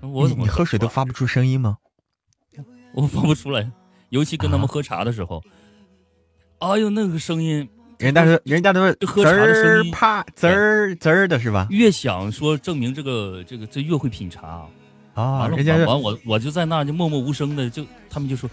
[0.00, 1.76] 我你喝水都发不出声音吗？
[2.94, 3.70] 我发不出来，
[4.10, 5.42] 尤其跟他们喝茶的时候。
[6.58, 11.66] 哎呦，那个声音，人家是人家都是喝茶的声音，啪滋儿滋儿的是吧？
[11.70, 14.68] 越想说证明这个这个这越会品茶
[15.14, 15.38] 啊！
[15.48, 18.48] 完了完我我就在那就默默无声的就他们就说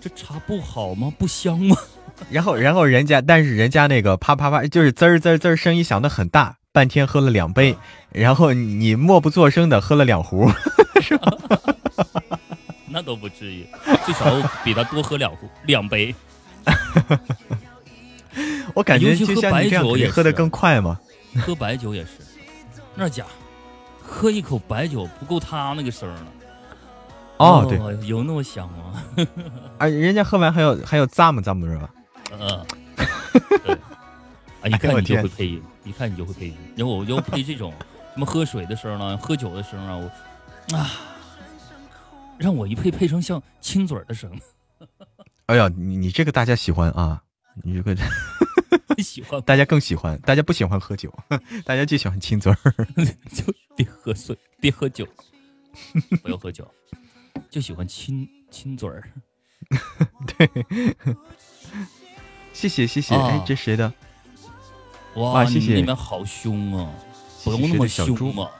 [0.00, 1.12] 这茶不好吗？
[1.18, 1.76] 不香吗？
[2.30, 7.76] 然后，然后人家，但是人家那个啪啪啪，就是滋儿滋儿滋儿，声音响的很大，半天喝了两杯，
[8.12, 10.48] 然后你默不作声的喝了两壶，
[11.02, 11.32] 是吧？
[12.88, 13.66] 那都不至于，
[14.06, 14.24] 至少
[14.64, 16.14] 比他多喝两壶 两杯。
[18.74, 20.98] 我感觉就像你这样，也喝的更快嘛？
[21.44, 22.10] 喝白酒也是，
[22.94, 23.24] 那家
[24.00, 26.26] 喝一口白酒不够他那个声了。
[27.38, 29.02] 哦，对，有那么香吗？
[29.78, 31.90] 啊，人家喝完还有还有咂么咂么是吧？
[32.38, 32.66] 嗯，
[33.64, 33.76] 对，
[34.62, 36.56] 啊，一看你就会配音，一看你就会配音。
[36.76, 37.72] 然后我就配这种
[38.12, 40.90] 什么喝水的声呢，喝酒的声啊，我啊，
[42.38, 44.30] 让我一配配成像亲嘴的声。
[45.46, 47.22] 哎呀，你你这个大家喜欢啊，
[47.64, 47.96] 你这个
[49.02, 51.12] 喜欢，大家更喜欢，大家不喜欢喝酒，
[51.64, 52.56] 大家就喜欢亲嘴儿，
[53.32, 53.44] 就
[53.74, 55.06] 别喝水，别喝酒，
[56.22, 56.70] 不要喝酒，
[57.48, 59.10] 就喜欢亲亲嘴儿。
[60.26, 60.66] 对。
[62.52, 63.92] 谢谢谢谢，哎，这谁的？
[65.16, 65.74] 哇，谢谢！
[65.74, 66.92] 那边好凶啊，
[67.44, 68.50] 不用那么凶嘛。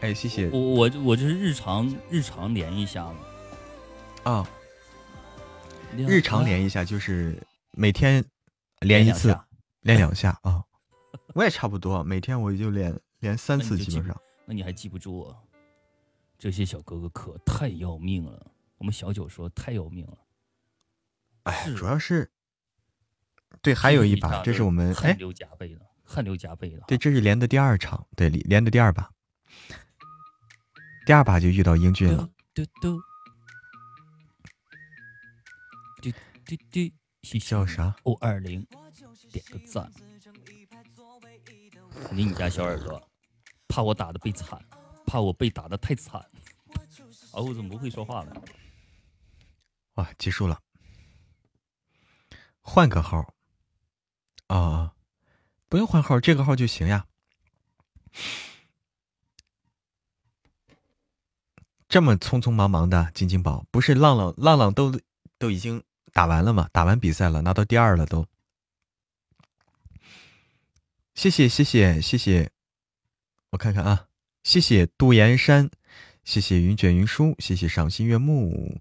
[0.00, 0.48] 哎，谢谢。
[0.50, 3.16] 我我我这是日常日常连一下嘛。
[4.24, 4.48] 啊，
[5.96, 7.40] 日常连一下就是
[7.72, 8.24] 每天
[8.80, 9.38] 连一次，
[9.82, 10.62] 连两下啊。
[11.34, 14.20] 我也差不多，每天我就连连三次，基本上。
[14.44, 15.36] 那你还记不住啊？
[16.38, 18.46] 这些小哥哥可太要命了。
[18.78, 20.18] 我们小九说太要命了。
[21.44, 22.30] 哎，主要是。
[23.62, 26.82] 对，还有一把，这是我们汗流浃背的，汗流浃背的。
[26.86, 29.10] 对，这是连的第二场，对，连的第二把，
[31.04, 32.28] 第二把就遇到英俊了。
[32.54, 33.00] 嘟嘟
[36.00, 36.10] 嘟
[36.46, 36.92] 嘟嘟，
[37.22, 38.66] 谢谢叫啥？O 二零，
[39.32, 39.90] 点个赞。
[42.06, 43.10] 肯定你家小耳朵，
[43.66, 44.60] 怕我打的被惨，
[45.04, 46.20] 怕我被打的太惨。
[47.32, 48.42] 啊，我怎么不会说话了？
[49.94, 50.60] 哇，结束了，
[52.60, 53.34] 换个号
[54.48, 54.94] 啊，
[55.68, 57.06] 不用换号，这个号就行呀。
[61.88, 65.00] 这么匆匆忙忙的，晶晶宝不是浪浪浪浪都
[65.38, 65.82] 都已经
[66.12, 66.68] 打完了吗？
[66.72, 68.26] 打完比赛了，拿到第二了都。
[71.14, 72.50] 谢谢谢谢谢谢，
[73.50, 74.06] 我看看啊，
[74.42, 75.70] 谢谢杜岩山，
[76.24, 78.80] 谢谢云卷云舒，谢谢赏心悦目，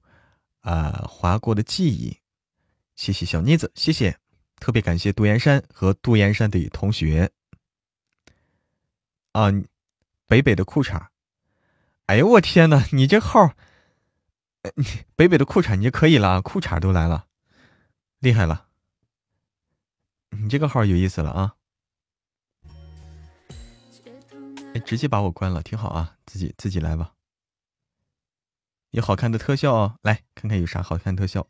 [0.62, 2.20] 啊、划过的记忆，
[2.96, 4.20] 谢谢小妮子，谢谢，
[4.60, 7.32] 特别感谢杜岩山和杜岩山的同学。
[9.34, 9.52] 啊，
[10.26, 11.08] 北北的裤衩，
[12.08, 13.54] 哎呦我天呐，你这号，
[15.16, 17.28] 北北的裤衩你就可以了，裤衩都来了，
[18.20, 18.68] 厉害了，
[20.32, 21.56] 你这个号有意思了啊。
[24.74, 27.14] 哎，直接把我关了，挺好啊，自己自己来吧。
[28.90, 31.48] 有好看的特效哦，来看看有啥好看特效。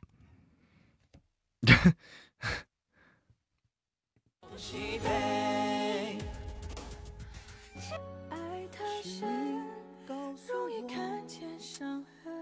[8.29, 9.63] 爱太深，
[10.07, 12.33] 容易看见伤痕。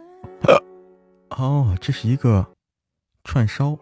[1.31, 2.47] 哦，这是一个
[3.25, 3.77] 串烧。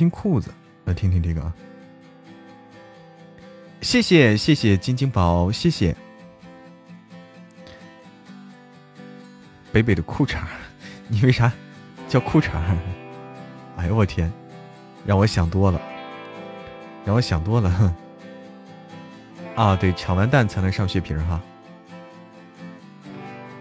[0.00, 0.50] 新裤子，
[0.86, 1.52] 来听听这个啊。
[3.82, 5.94] 谢谢谢谢晶晶宝，谢谢
[9.70, 10.38] 北北的裤衩，
[11.06, 11.52] 你为啥
[12.08, 12.48] 叫裤衩？
[13.76, 14.32] 哎呦我天，
[15.04, 15.78] 让我想多了，
[17.04, 17.94] 让我想多了。
[19.54, 21.38] 啊，对，抢完蛋才能上血瓶哈，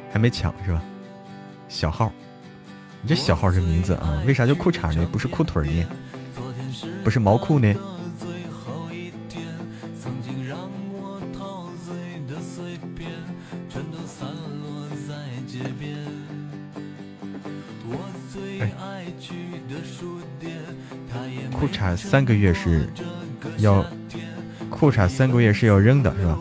[0.09, 0.81] 还没抢是吧？
[1.67, 2.09] 小号，
[3.01, 5.05] 你这小号这名字啊，为啥叫裤衩呢？
[5.11, 5.85] 不是裤腿呢？
[7.03, 7.73] 不是毛裤呢？
[21.51, 22.87] 裤衩三个月是
[23.57, 23.85] 要，
[24.69, 26.39] 裤衩三个月是要扔的是吧？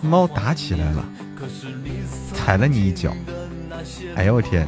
[0.02, 1.04] 猫打起来了，
[2.32, 3.14] 踩了你一脚，
[4.14, 4.66] 哎呦我天！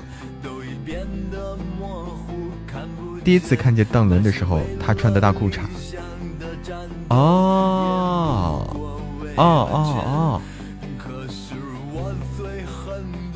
[3.25, 5.61] 第一次看见邓伦的时候，他穿的大裤衩。
[7.09, 8.67] 哦，
[9.37, 10.41] 哦哦哦！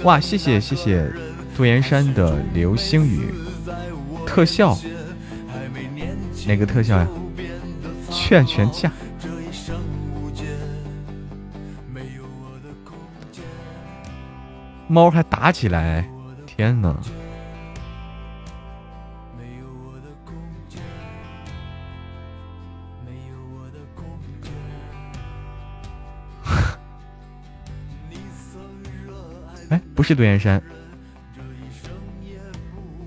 [0.05, 1.11] 哇，谢谢谢谢
[1.57, 3.33] 杜岩山的流星雨
[4.27, 4.77] 特效，
[6.47, 7.09] 哪个特效呀？
[8.11, 8.91] 劝全价。
[14.89, 16.09] 猫还打起来，
[16.47, 16.97] 天哪！
[29.97, 30.63] 不是杜岩山，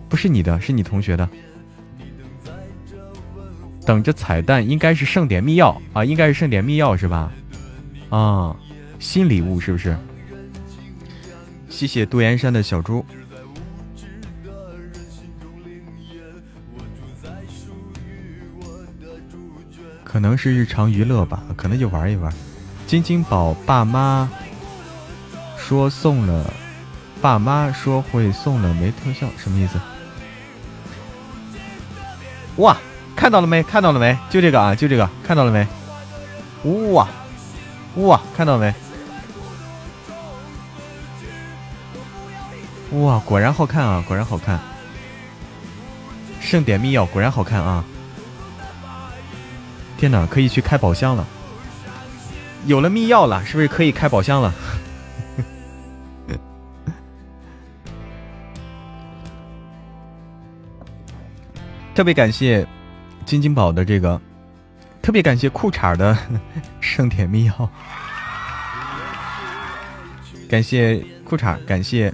[0.10, 1.30] 不是你的，是你同学的。
[3.86, 7.32] 等着彩蛋，应该是盛典密钥啊，应该是盛典密钥是吧？
[8.10, 8.56] 啊，
[9.00, 9.96] 新礼物是不是？
[11.70, 13.06] 谢谢杜岩山的小猪。
[20.04, 22.34] 可能是日常娱乐吧，可能就玩一玩。
[22.88, 24.28] 金金宝爸妈
[25.56, 26.52] 说送了，
[27.22, 29.80] 爸妈说会送了，没特效，什么意思？
[32.58, 32.78] 哇，
[33.16, 33.62] 看到了没？
[33.64, 34.18] 看到了没？
[34.30, 35.68] 就这个啊，就这个，看到了没？
[36.92, 37.08] 哇
[37.96, 38.60] 哇，看到了
[42.92, 43.00] 没？
[43.00, 44.60] 哇，果然好看啊，果然好看。
[46.42, 47.84] 盛典密钥果然好看啊！
[49.98, 51.28] 天哪，可以去开宝箱了。
[52.66, 54.54] 有了密钥了，是不是可以开宝箱了？
[62.00, 62.66] 特别感谢
[63.26, 64.22] 金金宝的这个，
[65.02, 66.18] 特别感谢裤衩的
[66.80, 67.68] 盛典密钥，
[70.48, 72.10] 感谢裤衩，感谢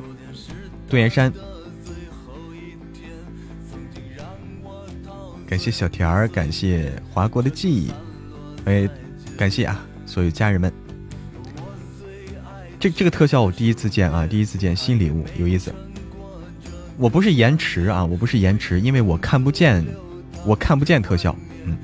[0.89, 1.31] 杜岩山，
[5.45, 7.91] 感谢小田儿，感谢华国的记忆，
[8.65, 8.89] 哎，
[9.37, 10.73] 感谢啊，所有家人们。
[12.79, 15.71] 这这个特效我第一次见啊，第一次见新礼物，有意思。
[16.97, 19.85] 我不是延迟啊，我不是延迟，因为我看不见，
[20.45, 21.35] 我看不见特效，
[21.65, 21.77] 嗯，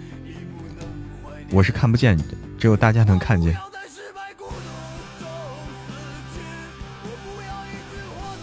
[1.51, 2.24] 我是看不见的，
[2.57, 3.55] 只有大家能看见。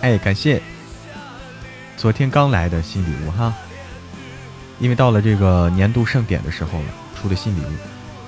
[0.02, 0.62] 哎，感谢
[1.96, 3.54] 昨天刚来的新礼物哈，
[4.78, 6.86] 因为到了这个年度盛典的时候了，
[7.18, 7.72] 出的新礼物，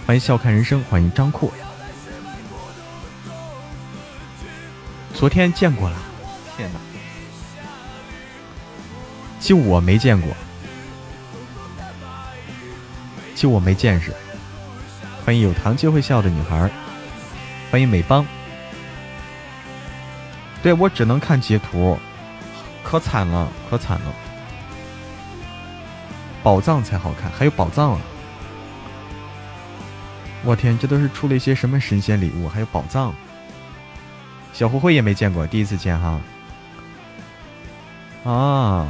[0.07, 1.53] 欢迎笑看人生，欢迎张阔。
[5.13, 5.97] 昨天见过了，
[6.57, 6.90] 天哪！
[9.41, 10.31] 就我没见过，
[13.35, 14.13] 就我没见识。
[15.25, 16.71] 欢迎有糖就会笑的女孩，
[17.71, 18.25] 欢迎美邦。
[20.63, 21.99] 对我只能看截图，
[22.85, 24.15] 可惨了，可惨了。
[26.43, 28.01] 宝藏才好看，还有宝藏啊！
[30.45, 32.49] 我天，这都是出了一些什么神仙礼物？
[32.49, 33.15] 还有宝藏，
[34.53, 36.21] 小灰灰也没见过，第一次见哈。
[38.25, 38.87] 啊。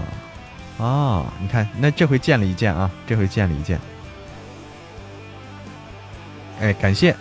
[0.80, 3.78] 啊，你看，那这回见了一件啊，这回见了一件。
[6.58, 7.14] 哎，感谢，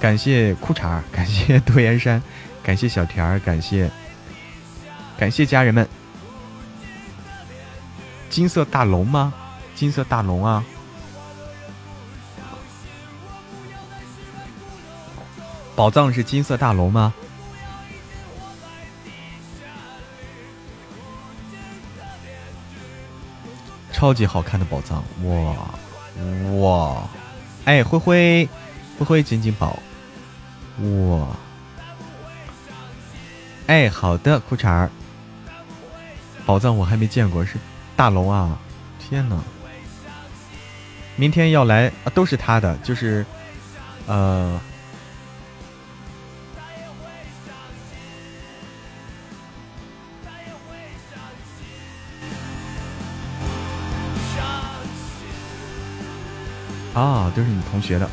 [0.00, 2.20] 感谢裤衩， 感谢多岩山，
[2.64, 3.88] 感谢小田儿，感谢，
[5.16, 5.88] 感谢家人们。
[8.28, 9.32] 金色大龙吗？
[9.76, 10.64] 金色大龙啊！
[15.76, 17.14] 宝藏是金色大龙吗？
[24.04, 25.56] 超级好看的宝藏，哇
[26.60, 27.08] 哇！
[27.64, 28.46] 哎，灰灰
[28.98, 29.78] 灰灰金金宝，
[31.08, 31.26] 哇！
[33.66, 34.90] 哎，好的，裤衩儿，
[36.44, 37.56] 宝藏我还没见过，是
[37.96, 38.58] 大龙啊！
[38.98, 39.42] 天哪！
[41.16, 43.24] 明天要来啊，都是他的，就是
[44.06, 44.60] 呃。
[56.94, 58.08] 啊，都是你同学的。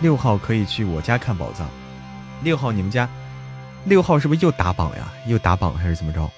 [0.00, 1.68] 六号可以去我家看宝藏。
[2.42, 3.08] 六号，你们家
[3.84, 5.12] 六号是不是又打榜呀？
[5.26, 6.30] 又打榜还是怎么着？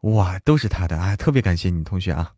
[0.00, 1.16] 哇，都是他的啊！
[1.16, 2.32] 特别感谢你同学啊！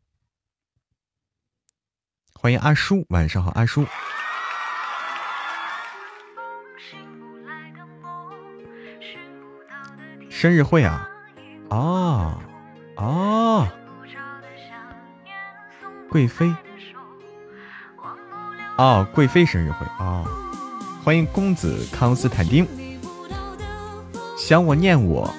[2.34, 3.86] 欢迎阿叔，晚上好，阿叔。
[10.30, 11.08] 生日会啊！
[11.70, 12.38] 哦
[12.96, 13.68] 哦。
[16.08, 16.54] 贵妃，
[18.76, 20.24] 哦，贵妃生日会哦！
[21.04, 22.66] 欢迎公子康斯坦丁，
[24.38, 25.32] 想我念我，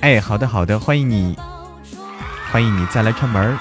[0.00, 1.36] 哎，好的好的，欢迎你，
[2.50, 3.56] 欢迎你再来串门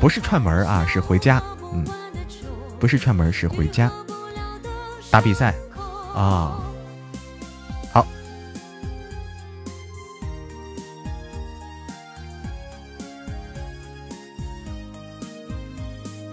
[0.00, 1.84] 不是串门啊，是回家，嗯，
[2.78, 3.90] 不是串门是回家，
[5.10, 5.54] 打比赛。
[6.14, 6.58] 啊。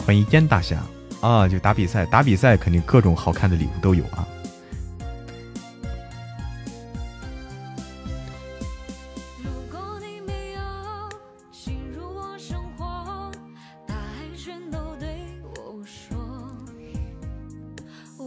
[0.05, 0.83] 欢迎烟大侠
[1.19, 1.47] 啊！
[1.47, 4.27] 就打比赛，打比赛肯定各种好看的礼物都有啊。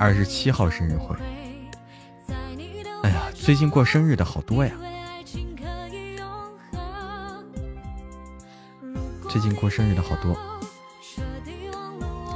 [0.00, 1.14] 二十七号生日会，
[3.04, 4.72] 哎呀，最近过生日的好多呀！
[9.28, 10.36] 最近过生日的好多。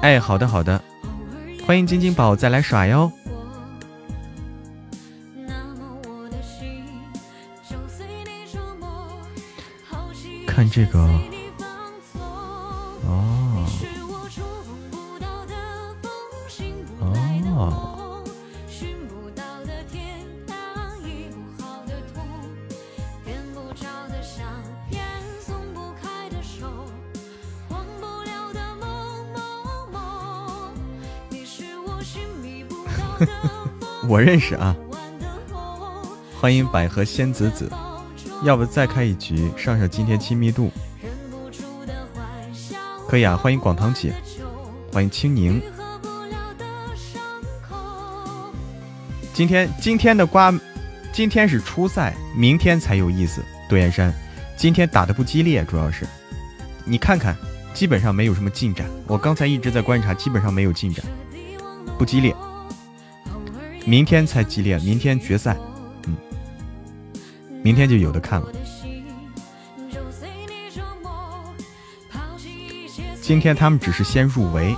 [0.03, 0.83] 哎，好的好的，
[1.65, 3.11] 欢迎晶晶宝再来耍哟。
[10.45, 11.09] 看这个，
[34.09, 34.75] 我认识啊，
[36.41, 37.71] 欢迎百合仙子子，
[38.43, 40.71] 要不再开一局上上今天亲密度？
[43.09, 44.13] 可以啊，欢迎广堂姐，
[44.93, 45.61] 欢迎青柠。
[49.35, 50.53] 今天今天的瓜，
[51.13, 53.43] 今天是初赛，明天才有意思。
[53.69, 54.13] 杜岩山，
[54.57, 56.07] 今天打的不激烈，主要是
[56.85, 57.37] 你看看，
[57.73, 58.87] 基本上没有什么进展。
[59.07, 61.05] 我刚才一直在观察，基本上没有进展，
[61.99, 62.35] 不激烈。
[63.85, 65.57] 明天才激烈，明天决赛，
[66.07, 66.17] 嗯，
[67.63, 68.49] 明天就有的看了。
[73.21, 74.77] 今天他们只是先入围，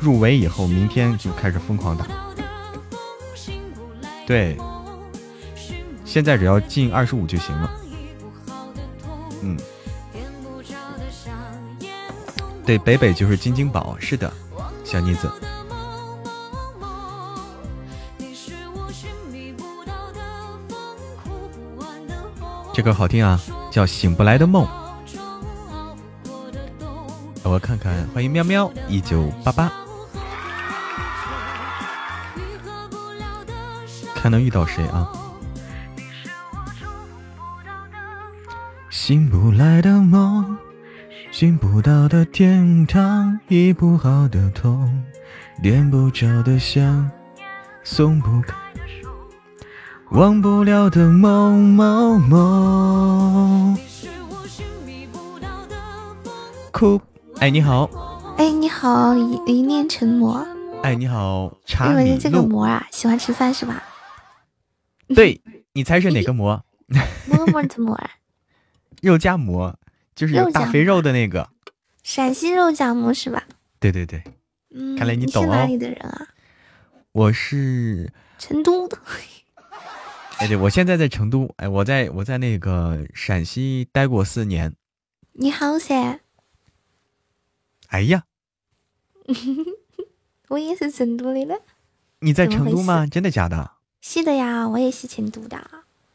[0.00, 2.06] 入围以后，明天就开始疯狂打。
[4.26, 4.56] 对，
[6.04, 7.70] 现在只要进二十五就行了。
[9.42, 9.56] 嗯，
[12.64, 14.32] 对，北北就是金金宝，是的，
[14.84, 15.30] 小妮子。
[22.78, 23.40] 这歌好听啊，
[23.72, 24.64] 叫《醒不来的梦》。
[27.42, 29.68] 我看看，欢迎喵喵一九八八，
[34.14, 35.10] 看能遇到谁啊？
[38.90, 40.56] 醒不来的梦，
[41.32, 45.02] 寻不到的天堂，医不好的痛，
[45.60, 47.10] 点不着的香，
[47.82, 48.54] 松不开
[49.02, 49.07] 手
[50.12, 53.76] 忘不了的某某某。
[56.72, 57.00] 哭。
[57.40, 57.84] 哎，你好！
[58.38, 59.14] 哎，你好！
[59.14, 60.46] 一一念成魔。
[60.82, 61.52] 哎，你好！
[61.90, 63.82] 因为这个魔啊，喜欢吃饭是吧？
[65.14, 65.42] 对，
[65.74, 66.64] 你猜是哪个魔？
[67.26, 68.10] 馍馍的馍啊？
[69.02, 69.76] 肉夹馍，
[70.14, 71.50] 就是有大肥肉的那个。
[72.02, 73.44] 陕西肉夹馍是吧？
[73.78, 74.22] 对对对。
[74.74, 74.96] 嗯。
[74.96, 75.46] 看来你懂哦。
[75.46, 76.28] 你是哪里的人啊？
[77.12, 78.98] 我是成都的。
[80.38, 81.52] 哎，对，我现在在成都。
[81.56, 84.72] 哎，我在我在那个陕西待过四年。
[85.32, 86.20] 你好噻。
[87.88, 88.22] 哎呀，
[90.48, 91.56] 我也是成都的了。
[92.20, 93.04] 你在成都吗？
[93.06, 93.72] 真的假的？
[94.00, 95.58] 是的呀，我也是成都的。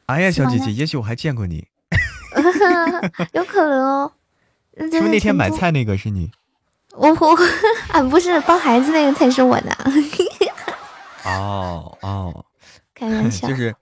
[0.06, 1.68] 哎呀，小姐姐，也许我还见过你。
[3.34, 4.12] 有可能哦。
[4.78, 6.32] 是不是那天买菜那个是你？
[6.96, 7.38] 我我
[7.92, 9.78] 啊，不是抱孩子那个才是我的。
[11.26, 12.46] 哦哦，
[12.96, 13.48] 开玩笑。
[13.48, 13.76] 就是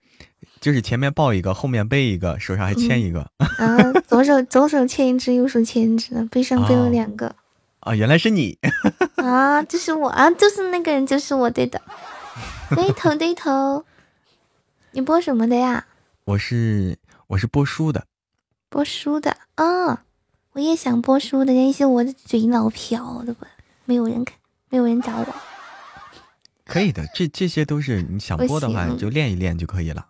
[0.62, 3.28] 就是前面抱一个，后面背一个，手上还牵一个。
[3.58, 7.36] 啊，左手左手牵一只，右手牵一只，背上背了两个。
[7.80, 8.56] 啊，原来是你
[9.18, 9.64] 啊！
[9.64, 11.82] 就是我啊，就是那个人，就是我，对的。
[12.76, 13.84] 对头对头，
[14.92, 15.88] 你播什么的呀？
[16.26, 16.96] 我是
[17.26, 18.06] 我是播书的，
[18.70, 20.04] 播书的啊！
[20.54, 23.48] 我也想播书的，但是我的嘴老瓢的吧，
[23.86, 24.38] 没有人看，
[24.70, 25.26] 没有人找我。
[26.66, 30.06] 可以的，这这些都是你想播的话，你就练一练就可以了。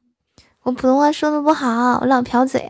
[0.64, 2.68] 我普通话说的不好，我老瓢嘴。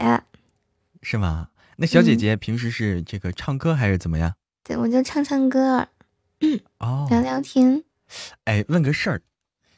[1.02, 1.50] 是吗？
[1.78, 4.34] 那小姐姐平时是这个唱歌还是怎么样？
[4.64, 5.88] 对，我就唱唱歌，
[6.78, 7.84] 哦，聊聊天。
[8.46, 9.22] 哎，问个事儿，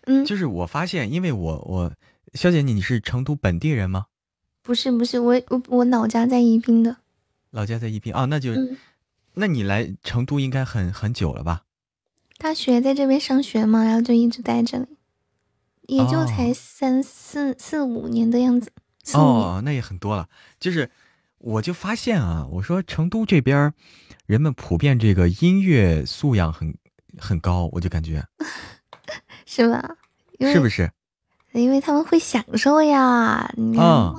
[0.05, 1.93] 嗯，就是我发现，因为我我
[2.34, 4.07] 小姐你是成都本地人吗？
[4.61, 6.97] 不是不是，我我我老家在宜宾的。
[7.51, 8.51] 老家在宜宾啊，那就，
[9.36, 11.64] 那你来成都应该很很久了吧？
[12.38, 14.88] 大学在这边上学嘛，然后就一直待着，
[15.88, 18.72] 也就才三四四五年的样子。
[19.14, 20.28] 哦，那也很多了。
[20.60, 20.90] 就是
[21.38, 23.74] 我就发现啊，我说成都这边。
[24.26, 26.74] 人们普遍这个音乐素养很
[27.20, 28.24] 很高，我就感觉
[29.46, 29.98] 是吧？
[30.40, 30.90] 是不是？
[31.52, 33.54] 因为他们会享受呀。
[33.78, 34.16] 啊，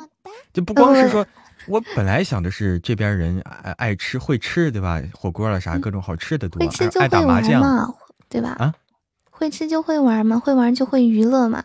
[0.53, 1.27] 就不光是说，
[1.67, 5.03] 我本来想的是这边人爱爱吃会吃，对吧？
[5.15, 6.61] 火锅了啥各种好吃的多，
[7.01, 7.89] 爱打麻将嘛，
[8.29, 8.51] 对吧？
[8.59, 8.75] 啊，
[9.37, 11.63] 会吃就会玩嘛，会玩就会娱乐嘛。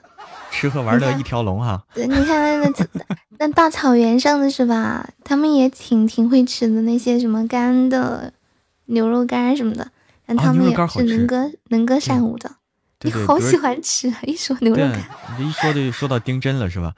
[0.52, 1.84] 吃喝玩乐一条龙哈。
[1.94, 2.88] 对，你看那那
[3.38, 5.08] 那大草原上的是吧？
[5.24, 8.34] 他们也挺挺会吃的，那些什么干的
[8.86, 9.88] 牛肉干什么的，
[10.26, 12.52] 但他们也是能歌能歌善舞的。
[13.02, 15.02] 你好喜欢吃，一说牛肉干，
[15.38, 16.94] 你一说就说到丁真了是吧？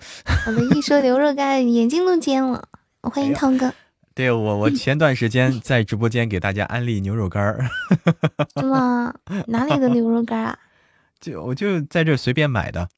[0.48, 2.64] 我们一说牛肉干，眼睛都尖了。
[3.02, 3.72] 欢迎涛哥。
[4.14, 7.66] 对我，我前段时间 在直播间给大家安利牛肉干儿。
[8.60, 9.14] 是吗？
[9.48, 10.58] 哪里的牛肉干啊？
[11.20, 12.90] 就我就在这随便买的。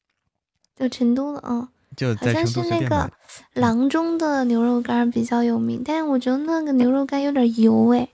[0.76, 3.10] 就成都的啊，就好像是那个
[3.54, 8.08] 阆中的牛肉干比较有名，但是我觉得那个牛肉干有点油哎。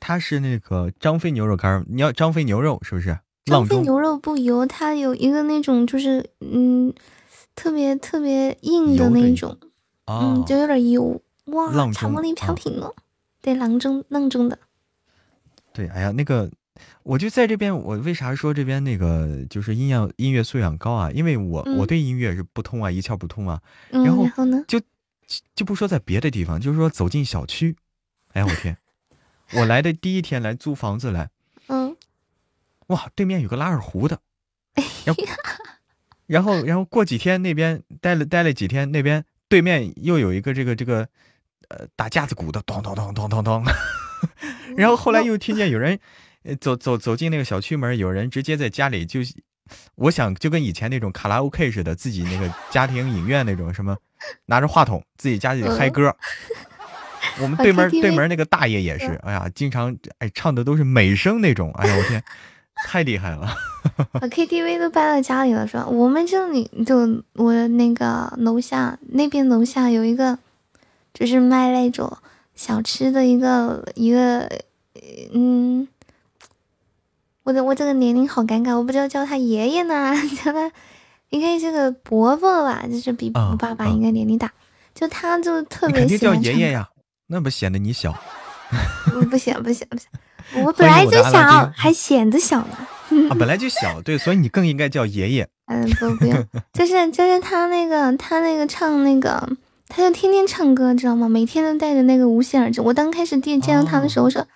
[0.00, 3.18] 它是那个张飞牛肉干，你要张飞牛肉是不是？
[3.44, 6.92] 张飞牛肉不油，它有一个那种就是嗯，
[7.54, 9.56] 特别特别硬的那种，
[10.06, 12.94] 嗯，就有点油哇，巧克力飘屏了，
[13.40, 14.58] 对，阆中阆中的。
[15.72, 16.50] 对，哎呀，那个。
[17.04, 21.10] 我就在这边，我为啥说这边那个就是音乐音乐素养高啊？
[21.10, 23.62] 因为我我对音乐是不通啊，一窍不通啊。
[23.88, 24.62] 然后呢？
[24.68, 24.78] 就
[25.54, 27.74] 就不说在别的地方，就是说走进小区，
[28.34, 28.76] 哎呀我天！
[29.54, 31.30] 我来的第一天来租房子来，
[31.68, 31.96] 嗯，
[32.88, 34.20] 哇，对面有个拉二胡的，
[35.06, 35.24] 然后
[36.26, 41.08] 然后然后过几天那边待了待了几天，那边对面又有一个这个这个
[41.68, 43.64] 呃打架子鼓的，咚咚咚咚咚咚，
[44.76, 45.98] 然后后来又听见有人。
[46.60, 49.18] 走走走进那个小区门，有人直接在家里就，
[49.96, 53.96] 我想就跟以前那种卡拉 OK 似的，自己那个家庭影院那种什么，
[54.44, 56.14] 拿着话筒自己家里嗨歌，
[57.40, 62.22] 我们对门对门那个大爷也是，哎呀，经常哎唱的都是美声那种，哎呀，我天，
[62.86, 63.52] 太厉害了。
[64.12, 65.84] 把 KTV 都搬到家里了是吧？
[65.88, 70.38] 我们这里就我那个楼下那边楼下有一个，
[71.18, 72.14] 就是卖那种
[72.54, 74.46] 小吃的一个一个，
[75.32, 75.88] 嗯，
[77.42, 80.14] 我的我这个年龄好尴尬，我不知道叫他爷爷呢，
[80.44, 80.70] 叫他
[81.30, 84.52] 应该是个伯伯吧，就是比我爸爸应该年龄大。
[84.94, 86.88] 就他就特别肯定叫爷爷呀，
[87.28, 88.14] 那不显得你小？
[89.10, 90.08] 不不显不显不显，
[90.64, 92.76] 我本来就小，还显得小呢。
[93.30, 95.48] 啊，本来就小，对，所以你更应该叫爷爷。
[95.66, 99.48] 嗯，不不用，就是就是他那个他那个唱那个，
[99.88, 101.28] 他就天天唱歌，知道吗？
[101.28, 102.80] 每天都戴着那个无线耳机。
[102.80, 104.46] 我刚开始见见到他的时候我说，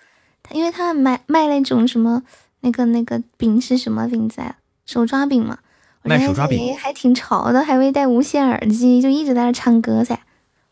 [0.43, 2.23] 他因为他卖卖那种什么
[2.61, 4.57] 那个那个饼是什么饼子啊？
[4.85, 5.57] 手抓饼嘛。
[6.03, 10.19] 卖手抓饼还挺潮的，还会戴无线耳机，就一直在那唱歌噻。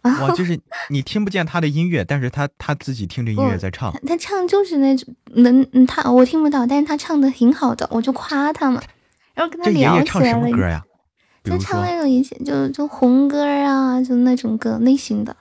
[0.02, 3.94] 哇，就是你听不见他的音乐，但是他他自己听着音乐在唱。
[4.08, 8.82] 他唱就是那种能，他我听不到，但是他唱的挺好的，我就夸他嘛。
[9.36, 10.50] 然后跟他聊起来了。
[10.50, 10.84] 歌呀？
[11.50, 15.36] 就唱那种以前就就红歌啊，就那种歌类型的。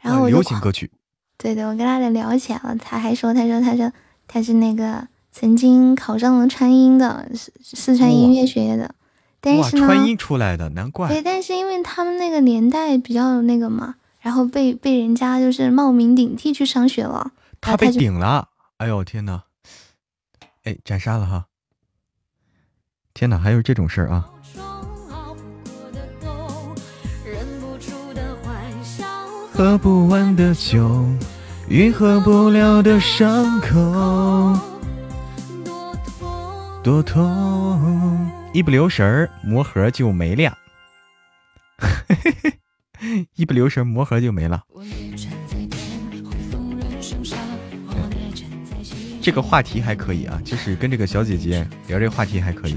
[0.00, 0.90] 然后我流行歌曲。
[1.36, 3.92] 对对，我跟他俩聊起来了，他还说，他说，他说
[4.26, 8.94] 他是那个曾经考上了川音的，四四川音乐学院的。
[9.40, 11.08] 但是呢，川音出来的，难怪。
[11.08, 17.30] 对，但是因为他们那个年代比较那个嘛，然后被被人家就是冒名顶替去上学了。
[17.60, 18.48] 他被顶了，
[18.78, 19.42] 哎呦天呐，
[20.64, 21.46] 哎，斩杀了哈！
[23.14, 24.28] 天哪，还有这种事儿啊！
[29.58, 31.04] 喝不完的酒，
[31.68, 34.56] 愈合不了的伤口，
[36.80, 38.30] 多痛。
[38.52, 40.56] 一不留神儿，魔盒就没了。
[43.34, 44.62] 一不留神，魔盒就没了。
[49.20, 52.76] 这个话题还可以啊，就是跟这个小姐姐聊这个话题还可以。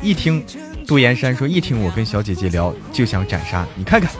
[0.00, 0.42] 一听
[0.86, 4.10] 杜岩山说，一听我跟小姐姐聊就想斩杀，你看看，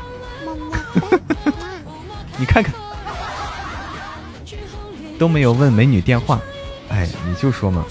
[2.39, 2.75] 你看看，
[5.19, 6.41] 都没有问美女电话，
[6.89, 7.85] 哎，你就说嘛。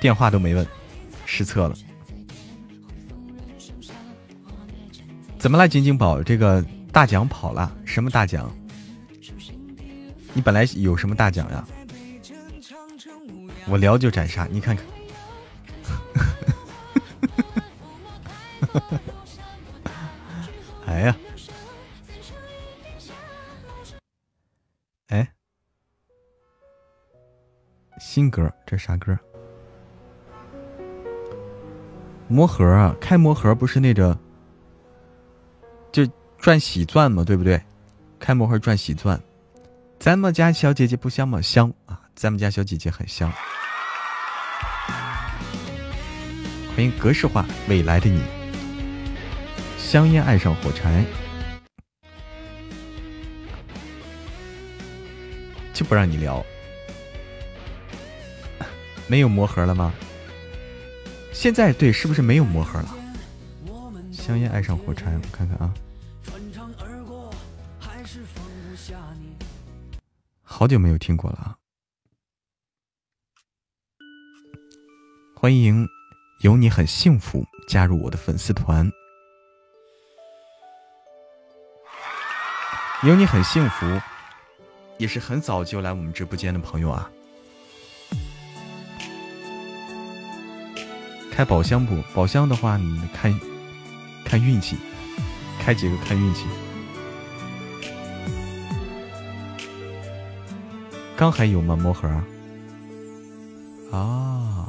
[0.00, 0.66] 电话都没问，
[1.26, 1.74] 失策了。
[5.38, 6.22] 怎么了，金金宝？
[6.22, 7.70] 这个大奖跑了？
[7.84, 8.50] 什么大奖？
[10.32, 11.66] 你本来有什么大奖呀？
[13.66, 14.84] 我聊就斩杀，你看看。
[20.86, 21.16] 哎呀，
[28.12, 29.16] 新歌，这啥歌？
[32.26, 34.18] 魔盒啊开魔盒不是那个，
[35.92, 36.04] 就
[36.36, 37.62] 赚喜钻嘛，对不对？
[38.18, 39.20] 开魔盒赚喜钻，
[40.00, 41.40] 咱们家小姐姐不香吗？
[41.40, 42.02] 香啊！
[42.16, 43.32] 咱们家小姐姐很香。
[46.74, 48.20] 欢迎格式化未来的你，
[49.78, 51.04] 香烟爱上火柴，
[55.72, 56.44] 就不让你聊，
[59.10, 59.92] 没有魔盒了吗？
[61.32, 62.94] 现在对，是不是没有魔盒了？
[64.12, 65.74] 香烟爱上火柴，我看看啊。
[70.42, 71.56] 好久没有听过了啊！
[75.34, 75.88] 欢迎
[76.42, 78.88] 有你很幸福加入我的粉丝团。
[83.02, 84.00] 有你很幸福，
[84.98, 87.10] 也是很早就来我们直播间的朋友啊。
[91.40, 91.96] 开宝箱不？
[92.12, 93.34] 宝箱的话，你看
[94.26, 94.76] 看运气，
[95.58, 96.44] 开几个看运气。
[101.16, 101.74] 刚还有吗？
[101.74, 102.06] 魔盒
[103.90, 104.68] 啊！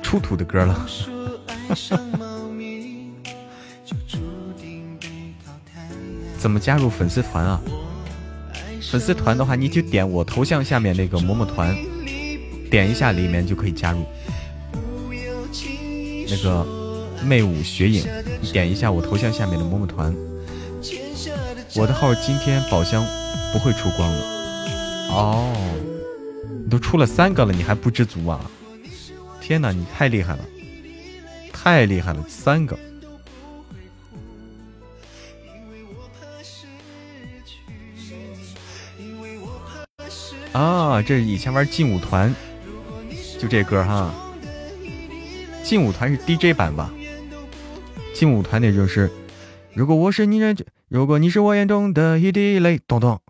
[0.00, 0.86] 出土的歌了。
[6.38, 7.60] 怎么加入粉丝团啊？
[8.90, 11.76] 粉丝团的话，你就点我头像下面那个“嬷嬷团”，
[12.70, 14.02] 点一下里面就可以加入。
[16.30, 16.66] 那个
[17.22, 18.02] 魅舞雪影，
[18.50, 20.14] 点一下我头像下面的“嬷嬷团”。
[21.76, 23.04] 我的号今天宝箱
[23.52, 24.18] 不会出光了。
[25.10, 25.52] 哦，
[26.64, 28.40] 你都出了三个了，你还不知足啊？
[29.40, 30.40] 天哪，你太厉害了，
[31.52, 32.78] 太厉害了，三个。
[40.58, 42.34] 啊，这以前玩劲舞团，
[43.38, 44.12] 就这歌哈，
[45.62, 46.92] 劲舞团是 DJ 版吧？
[48.12, 49.08] 劲舞团那就是，
[49.72, 50.56] 如果我是你人，
[50.88, 53.20] 如果你是我眼中的一滴泪，咚咚，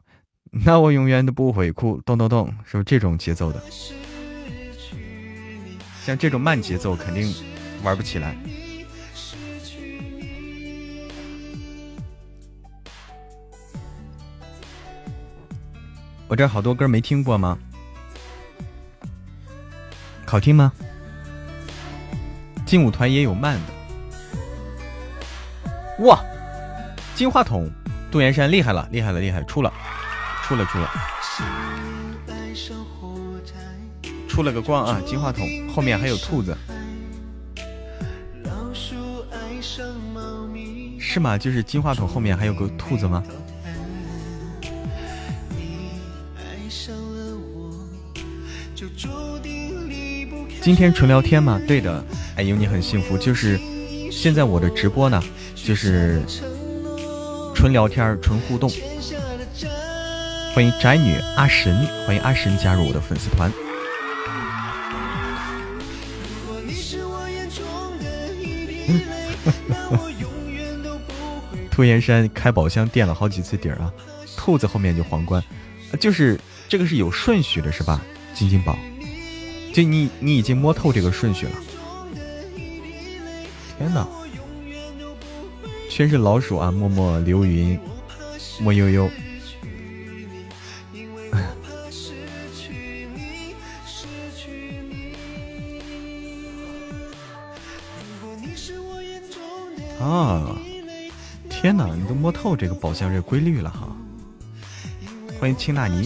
[0.64, 3.62] 那我永远都不会哭，咚咚咚，是不是这种节奏的？
[6.06, 7.34] 像这种慢节奏肯定
[7.82, 8.34] 玩不起来。
[16.28, 17.58] 我这好多歌没听过吗？
[20.26, 20.70] 好听吗？
[22.66, 23.72] 劲舞团也有慢的。
[26.04, 26.22] 哇，
[27.14, 27.70] 金话筒，
[28.10, 29.72] 杜岩山厉害了，厉害了，厉害，出了，
[30.42, 30.90] 出了，出了，
[34.28, 35.00] 出了个光啊！
[35.06, 36.54] 金话筒后面还有兔子，
[41.00, 41.38] 是吗？
[41.38, 43.24] 就是金话筒后面还有个兔子吗？
[50.68, 51.58] 今天纯聊天吗？
[51.66, 52.04] 对的，
[52.36, 53.16] 哎，有你很幸福。
[53.16, 53.58] 就是
[54.12, 55.18] 现在我的直播呢，
[55.54, 56.20] 就是
[57.54, 58.70] 纯聊天、纯互动。
[60.52, 61.74] 欢迎宅女阿神，
[62.06, 63.50] 欢迎阿神加入我的粉丝团。
[71.70, 73.90] 兔岩山开宝箱垫了好几次底儿啊，
[74.36, 75.42] 兔子后面就皇冠，
[75.98, 76.38] 就是
[76.68, 78.02] 这个是有顺序的，是吧？
[78.34, 78.78] 金金宝。
[79.78, 81.52] 就你，你已经摸透这个顺序了。
[83.78, 84.04] 天哪，
[85.88, 86.72] 全是老鼠啊！
[86.72, 87.78] 默默流云，
[88.58, 89.08] 莫悠悠。
[100.00, 100.58] 啊！
[101.48, 103.96] 天哪，你都摸透这个宝箱这规律了哈！
[105.38, 106.04] 欢迎青纳尼。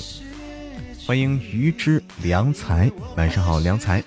[1.04, 4.02] 欢迎鱼之良才，晚上好，良才。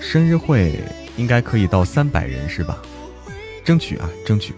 [0.00, 0.78] 生日会
[1.16, 2.80] 应该可以到三百人是吧？
[3.64, 4.54] 争取啊，争取。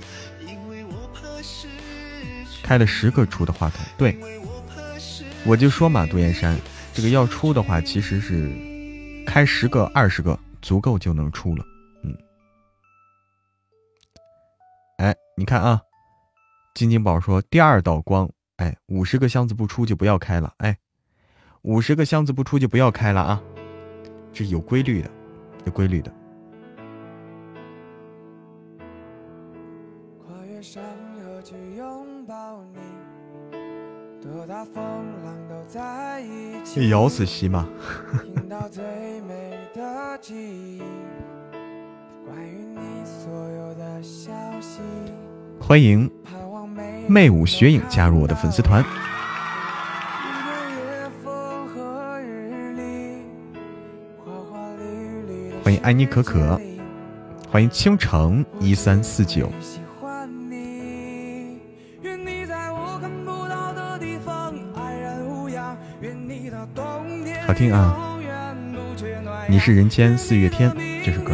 [2.63, 4.19] 开了十个出的话筒，对，
[5.47, 6.59] 我就说嘛，杜岩山，
[6.93, 8.53] 这个要出的话，其实是
[9.25, 11.65] 开十个、二十个足够就能出了。
[12.05, 12.15] 嗯，
[14.99, 15.81] 哎，你看啊。
[16.77, 20.77] 金金宝说：“第二道光，哎，五十个箱子不出就不要开了，哎，
[21.63, 23.43] 五十个箱子不出就不要开了啊，
[24.31, 25.11] 这有规律的，
[25.65, 26.13] 有规律的。”
[36.91, 37.67] 咬死西吗？
[45.67, 46.09] 欢迎。
[47.09, 48.85] 魅舞雪影加入我的粉丝团，
[55.65, 56.61] 欢迎安妮可可，
[57.51, 59.51] 欢迎倾城一三四九，
[67.45, 68.17] 好听啊！
[69.49, 70.73] 你是人间四月天
[71.05, 71.33] 这首歌。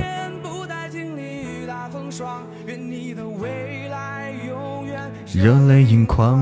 [5.35, 6.39] 热泪盈眶。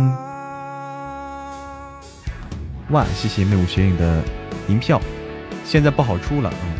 [2.90, 4.20] 哇，谢谢魅舞雪影的
[4.66, 5.00] 银票，
[5.64, 6.72] 现在不好出了，嗯，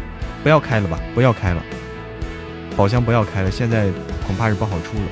[0.43, 1.63] 不要开了吧，不要开了，
[2.77, 3.89] 宝箱不要开了，现在
[4.27, 5.05] 恐怕是不好出了。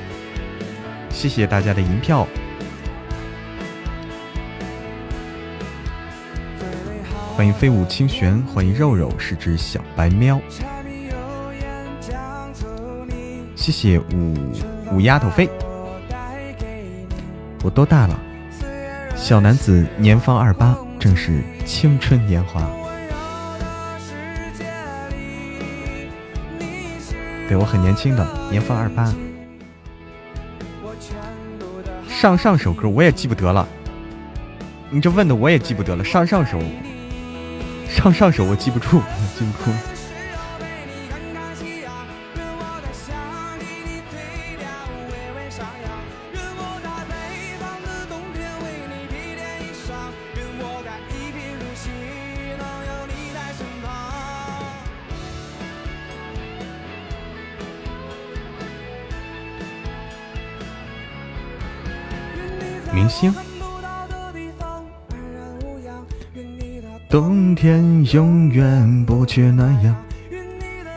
[1.09, 2.27] 谢谢大家的银票，
[7.33, 10.37] 欢迎飞舞清玄，欢迎肉肉是只小白喵，
[13.55, 14.35] 谢谢五
[14.91, 15.49] 五丫头飞。
[17.63, 18.19] 我多大了？
[19.15, 22.61] 小男子年方二八，正是青春年华。
[27.47, 29.13] 对我很年轻的，年方二八。
[32.07, 33.67] 上上首歌我也记不得了，
[34.89, 36.03] 你这问的我也记不得了。
[36.03, 36.59] 上上首，
[37.89, 39.01] 上上首我记不住，
[39.37, 39.71] 记不住。
[68.05, 69.95] 永远不缺暖阳，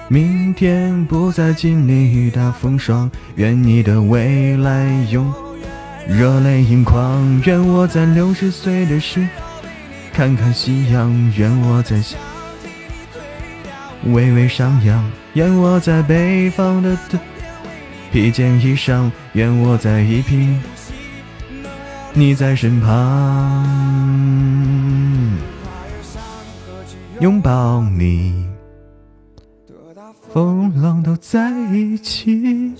[0.09, 3.11] 明天不再经历大风霜。
[3.37, 5.33] 愿你的未来永
[6.09, 7.41] 热泪盈眶。
[7.45, 9.27] 愿我在六十岁的时
[10.13, 11.33] 看看夕阳。
[11.37, 12.03] 愿我在
[14.07, 15.11] 微微上扬。
[15.35, 17.19] 愿我在北方的冬
[18.13, 20.61] 披件衣裳，愿我在一平，
[22.13, 23.67] 你在身旁，
[27.23, 28.51] 拥抱你，
[30.33, 32.75] 风浪都在一起。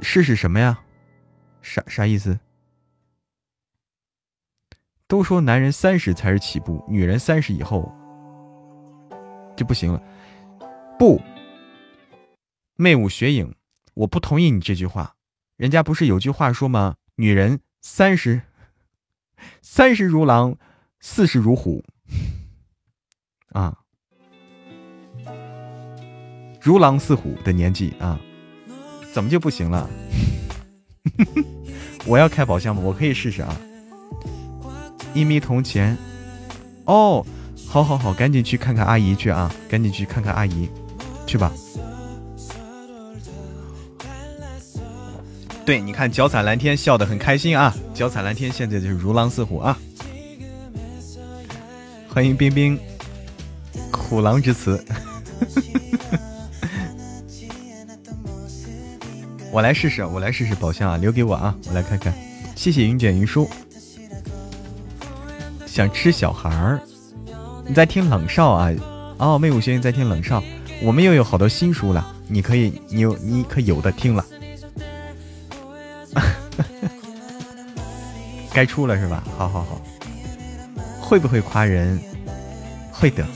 [0.00, 0.80] 试试什么呀？
[1.60, 2.40] 啥啥意思？
[5.06, 7.94] 都说男人三十才是起步，女人三十以后
[9.54, 10.02] 就不行了。
[10.98, 11.20] 不，
[12.76, 13.54] 媚舞雪影，
[13.92, 15.16] 我不同意你这句话。
[15.58, 16.96] 人家不是有句话说吗？
[17.16, 18.40] 女人三十，
[19.60, 20.56] 三十如狼，
[20.98, 21.84] 四十如虎。
[23.52, 23.76] 啊，
[26.60, 28.18] 如狼似虎的年纪啊，
[29.12, 29.88] 怎么就不行了？
[32.06, 32.82] 我要开宝箱吗？
[32.84, 33.56] 我可以试试啊。
[35.14, 35.96] 一米铜钱，
[36.86, 37.24] 哦，
[37.68, 39.52] 好好好，赶紧去看看阿姨去啊！
[39.68, 40.68] 赶紧去看看阿姨，
[41.26, 41.52] 去吧。
[45.66, 47.74] 对，你看脚踩蓝天笑得很开心啊！
[47.92, 49.78] 脚踩蓝天现在就是如狼似虎啊！
[52.14, 52.78] 欢迎冰冰，
[53.90, 54.84] 虎狼之词。
[59.50, 62.12] 我来试试，我来试试宝箱啊，留给我啊，我来看看。
[62.54, 63.48] 谢谢云卷云舒。
[65.64, 66.78] 想吃小孩儿，
[67.66, 68.70] 你在听冷少啊？
[69.16, 70.44] 哦，魅舞学院在听冷少，
[70.82, 74.22] 我们又有好多新书了，你可以，你有，你可有的听了。
[78.52, 79.24] 该出了是吧？
[79.38, 79.80] 好好好，
[81.12, 82.00] 会不会夸人？
[82.90, 83.22] 会的。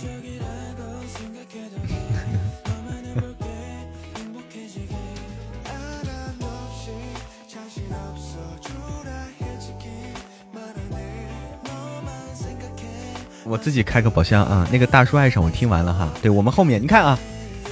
[13.44, 14.66] 我自己开个宝箱啊！
[14.72, 17.18] 那个大叔爱上我听完了哈，对我们后面你看啊，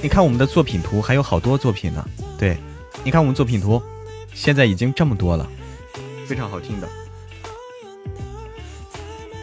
[0.03, 2.07] 你看我们的作品图还有好多作品呢。
[2.37, 2.55] 对，
[3.03, 3.81] 你看我们作品图，
[4.35, 5.49] 现在已经这么多了，
[6.27, 6.87] 非常好听的。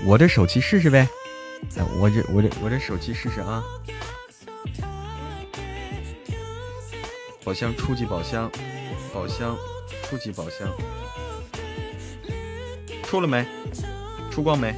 [0.05, 1.09] 我的手机试试呗，
[1.99, 3.63] 我这我这我这手机试试啊！
[7.45, 8.51] 宝箱初级宝箱，
[9.15, 9.57] 宝箱
[10.05, 10.69] 初级宝箱，
[13.05, 13.47] 出了没？
[14.31, 14.75] 出光没？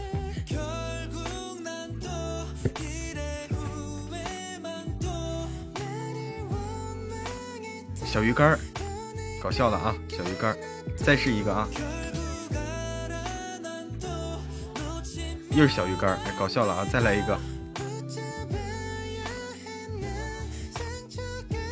[8.05, 8.59] 小鱼干儿，
[9.43, 9.95] 搞笑了啊！
[10.09, 10.59] 小鱼干儿，
[10.97, 11.67] 再试一个啊！
[15.55, 16.85] 又是小鱼干儿，搞笑了啊！
[16.93, 17.39] 再来一个。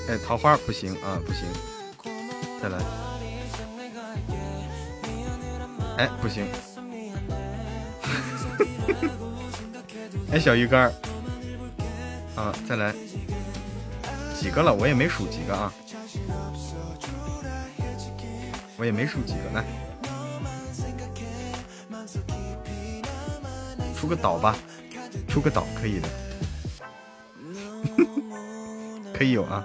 [0.09, 1.45] 哎，桃花不行啊，不行，
[2.63, 2.79] 再来。
[5.99, 6.47] 哎，不行。
[10.31, 10.93] 哎，小鱼干儿，
[12.37, 12.95] 啊，再来
[14.39, 14.73] 几个了？
[14.73, 15.73] 我也没数几个啊。
[18.77, 19.65] 我也没数几个，来
[24.03, 24.57] 出个岛吧，
[25.29, 26.09] 出个岛可以的，
[29.15, 29.65] 可以有啊。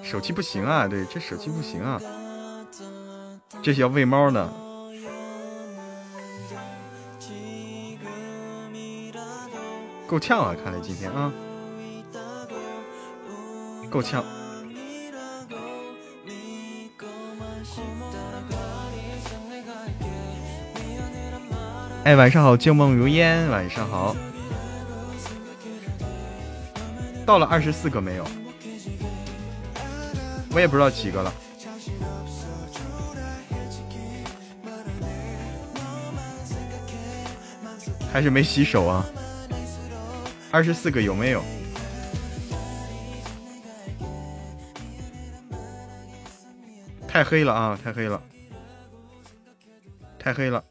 [0.00, 2.00] 手气不行啊，对，这手气不行啊，
[3.60, 4.54] 这是要喂猫呢，
[10.06, 11.32] 够呛啊，看来今天啊，
[13.90, 14.24] 够呛。
[22.04, 23.48] 哎，晚上好，旧梦如烟。
[23.48, 24.14] 晚上好，
[27.24, 28.26] 到了二十四个没有？
[30.52, 31.32] 我也不知道几个了，
[38.12, 39.06] 还是没洗手啊？
[40.50, 41.42] 二十四个有没有？
[47.08, 47.78] 太黑了啊！
[47.82, 48.22] 太黑了，
[50.18, 50.62] 太黑了。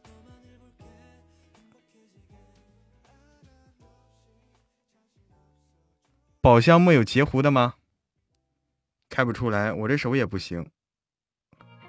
[6.43, 7.75] 宝箱没有截胡的吗？
[9.09, 10.67] 开不出来，我这手也不行，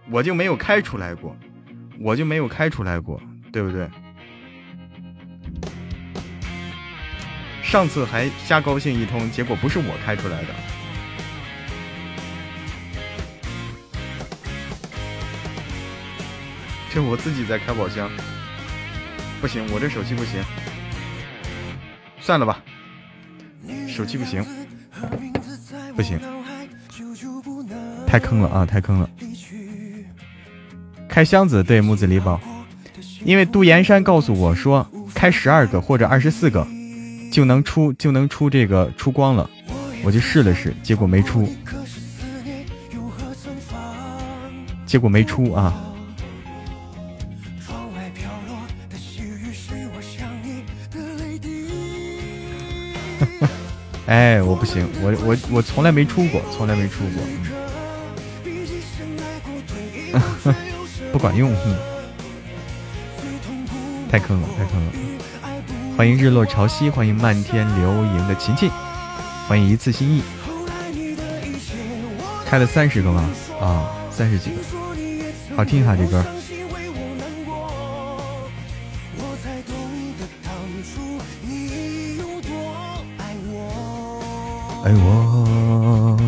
[0.09, 1.37] 我就没有开出来过，
[1.99, 3.21] 我就没有开出来过，
[3.53, 3.91] 对不对？
[7.65, 10.55] 上次还瞎高兴一通，结果不是我开出来的，
[16.93, 18.09] 这我自己在开宝箱，
[19.41, 20.41] 不行，我这手气不行，
[22.21, 22.63] 算了吧。
[23.95, 24.45] 手气不行，
[25.95, 26.19] 不行，
[28.09, 28.67] 太坑了啊！
[28.67, 29.09] 太坑了。
[31.09, 32.41] 开箱子，对木子李宝，
[33.25, 34.85] 因为杜岩山告诉我说
[35.15, 36.67] 开十二个或者二十四个，
[37.31, 39.49] 就能出就能出这个出光了，
[40.03, 41.49] 我就试了试，结果没出，
[44.85, 45.94] 结果没出啊！
[54.15, 57.03] 哎，我不行，我我我从来没出过，从来没出
[60.13, 60.53] 过，
[61.11, 61.53] 不管用，
[64.09, 64.93] 太坑了，太坑了。
[65.97, 68.71] 欢迎日落潮汐，欢迎漫天流萤的琴琴，
[69.49, 70.23] 欢迎一次心意，
[72.47, 73.29] 开了三十个吗？
[73.61, 74.59] 啊，三十几个，
[75.57, 76.25] 好听哈这歌。
[84.85, 86.19] 爱我。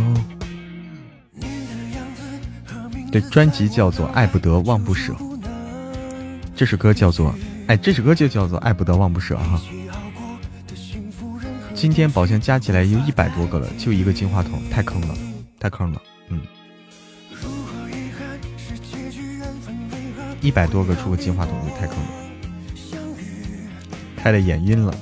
[3.12, 5.12] 这专辑叫做《爱不得忘不舍》，
[6.54, 7.34] 这首歌叫做。
[7.66, 9.60] 哎，这首歌就叫做《爱不得忘不舍》哈。
[11.74, 15.14] 今天宝箱加起来有一百多个了，就一个金话筒，太坑了，
[15.60, 16.00] 太坑了，
[16.30, 16.40] 嗯。
[20.40, 22.10] 一百多个出个金话筒就太坑了，
[24.16, 24.94] 开的眼晕了。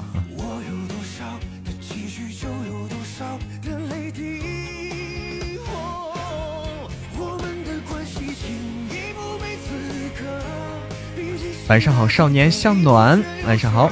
[11.66, 13.22] 晚上好，少年向暖。
[13.46, 13.90] 晚上好。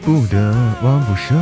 [0.00, 1.34] 不得忘不舍。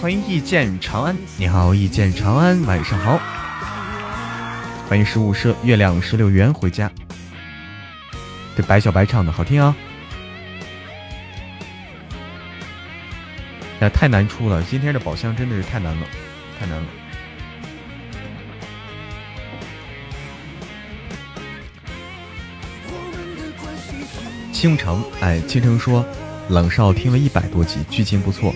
[0.00, 3.20] 欢迎一见长安，你好，一见长安，晚上好。
[4.88, 6.90] 欢迎十五社月亮十六圆回家。
[8.66, 9.76] 白小白唱的好听啊！
[13.78, 16.06] 哎，太难出了，今天的宝箱真的是太难了，
[16.58, 16.86] 太难了。
[24.52, 26.04] 倾城，哎，倾城说
[26.48, 28.52] 冷少听了一百多集，剧情不错，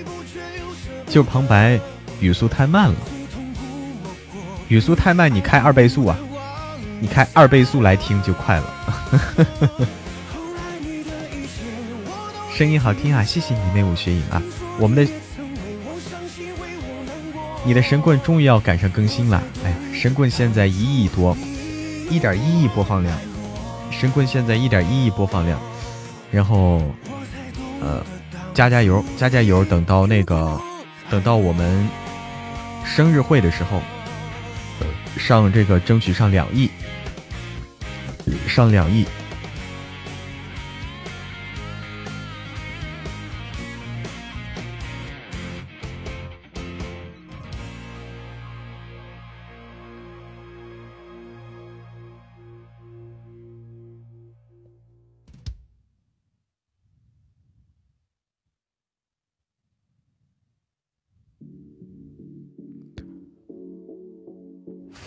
[1.07, 1.79] 就旁白
[2.19, 2.97] 语速太慢了，
[4.69, 6.19] 语速太慢，你开二倍速啊！
[7.03, 8.75] 你开二倍速来听就快了，
[12.61, 13.25] 声音好听啊！
[13.25, 14.43] 谢谢你妹舞雪影啊！
[14.79, 15.11] 我们的
[17.65, 21.35] 你的神棍终于要赶上更新了，哎呀，神棍现在一亿多，
[22.11, 23.19] 一点一亿播放量，
[23.91, 25.59] 神棍现在一点一亿播放量，
[26.31, 26.83] 然后
[27.81, 28.05] 呃，
[28.53, 30.61] 加加油，加加油，等到那个
[31.09, 31.89] 等到我们
[32.85, 33.81] 生日会的时候，
[35.17, 36.69] 上这个争取上两亿。
[38.47, 39.07] 上两亿。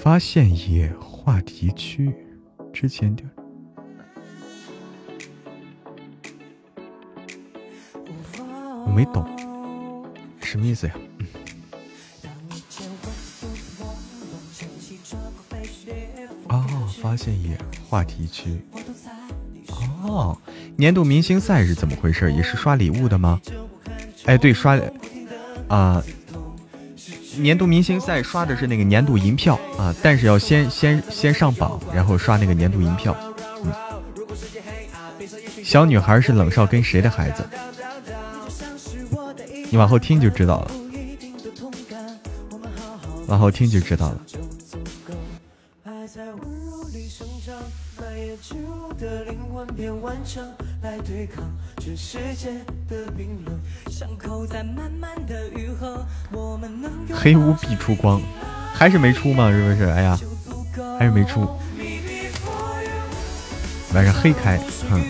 [0.03, 2.13] 发现页话题区，
[2.73, 3.29] 之前点。
[8.85, 9.25] 我没懂，
[10.41, 10.93] 什么意思呀？
[16.49, 16.65] 哦，
[17.01, 17.57] 发现页
[17.87, 18.59] 话题区。
[20.03, 20.37] 哦，
[20.75, 22.29] 年度明星赛是怎么回事？
[22.33, 23.39] 也是刷礼物的吗？
[24.25, 24.77] 哎，对，刷
[25.69, 26.03] 啊，
[27.37, 33.15] 年度明星赛刷的是那个年度银票啊，但是要先先先上榜，然后刷那个年度银票。
[35.63, 37.43] 小女孩是冷少跟谁的孩子？
[39.69, 40.71] 你往后听就知道了，
[43.27, 44.17] 往后听就知道了。
[57.13, 58.21] 黑屋必出光，
[58.73, 59.49] 还是没出吗？
[59.49, 59.89] 是不是？
[59.89, 60.19] 哎呀，
[60.99, 61.47] 还是没出。
[63.93, 64.59] 晚上黑开，
[64.89, 65.01] 哼。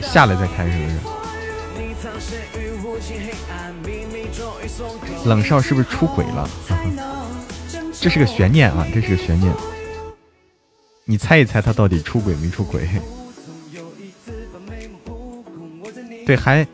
[0.00, 0.94] 下来再开是不是？
[5.28, 6.48] 冷少是不是出轨了？
[8.02, 9.54] 这是个悬念啊，这是个悬念。
[11.04, 12.88] 你猜一猜他到底出轨没出轨？
[16.26, 16.66] 对，还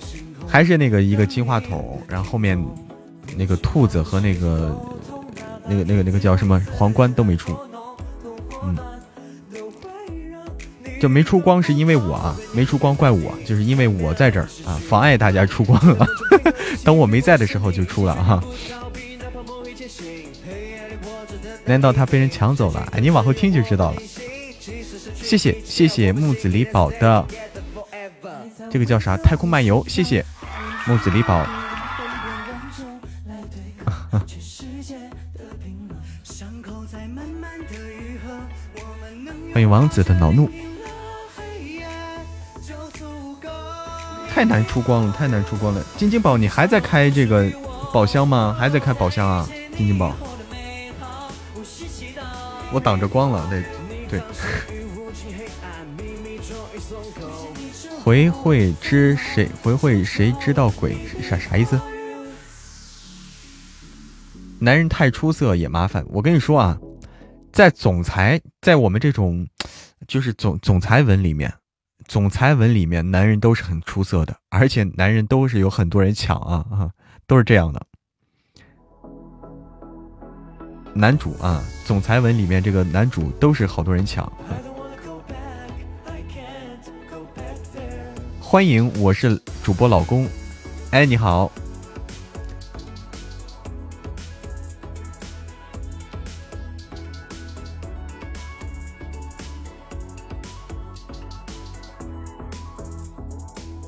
[0.46, 2.58] 还是那个一个金话筒，然后后面
[3.36, 4.74] 那个兔子和那个
[5.68, 7.54] 那个那个那个叫什么皇冠都没出。
[8.64, 8.74] 嗯。
[10.98, 16.06] 就没出光是因为我啊，没出光怪我，就是因为我在这儿啊，妨碍大家出光了。
[16.82, 18.42] 等我没在的时候就出了哈。
[21.68, 22.88] 难道他被人抢走了？
[22.92, 24.00] 哎，你往后听就知道了。
[25.14, 27.26] 谢谢谢谢木子李宝的
[28.70, 29.18] 这个叫啥？
[29.18, 29.84] 太空漫游。
[29.86, 30.24] 谢谢
[30.86, 31.46] 木子李宝。
[39.52, 40.48] 欢迎王子的恼怒。
[44.32, 45.84] 太难出光了，太难出光了！
[45.96, 47.50] 金金宝，你还在开这个
[47.92, 48.56] 宝箱吗？
[48.56, 50.14] 还在开宝箱啊，金金宝。
[52.72, 53.62] 我挡着光了，那
[54.08, 54.20] 对。
[58.02, 59.48] 回会知谁？
[59.62, 60.96] 回会谁知道鬼？
[61.22, 61.78] 啥啥意思？
[64.58, 66.04] 男人太出色也麻烦。
[66.08, 66.78] 我跟你说啊，
[67.52, 69.46] 在总裁，在我们这种
[70.06, 71.52] 就是总总裁文里面。
[72.06, 76.90] 总裁文里面，男人都是很出色的，而且男人都是有很多人抢啊啊，
[77.26, 77.80] 都是这样的。
[80.94, 84.30] 男主啊，总裁文里面这个男主都是好多人抢。
[88.40, 90.26] 欢迎，我是主播老公，
[90.90, 91.50] 哎，你好。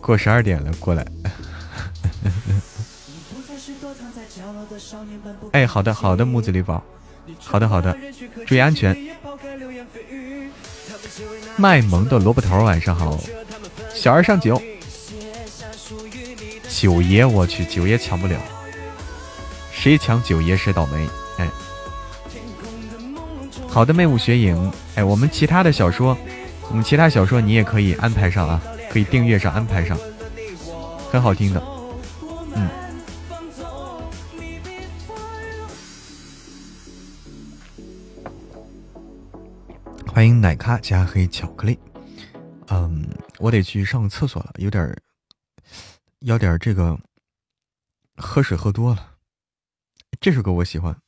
[0.00, 1.06] 过十二点了，过来。
[5.52, 6.82] 哎，好的，好的，木子李宝，
[7.38, 7.96] 好的，好的，
[8.46, 8.96] 注意安全。
[11.56, 13.18] 卖萌的萝卜头，晚上好。
[13.94, 14.60] 小二上九，
[16.68, 18.36] 九爷，我去，九爷抢不了，
[19.72, 21.08] 谁抢九爷谁倒霉。
[21.38, 21.48] 哎，
[23.68, 24.72] 好的，魅雾雪影。
[24.94, 26.16] 哎，我们其他的小说，
[26.68, 28.60] 我们其他小说你也可以安排上啊。
[28.92, 29.96] 可以订阅上安排上，
[31.12, 31.62] 很好听的，
[32.56, 32.68] 嗯。
[40.12, 41.78] 欢迎奶咖加黑巧克力，
[42.66, 43.08] 嗯，
[43.38, 45.00] 我得去上个厕所了，有点
[46.18, 46.98] 有点这个
[48.16, 49.14] 喝水喝多了。
[50.20, 51.00] 这首歌我喜欢。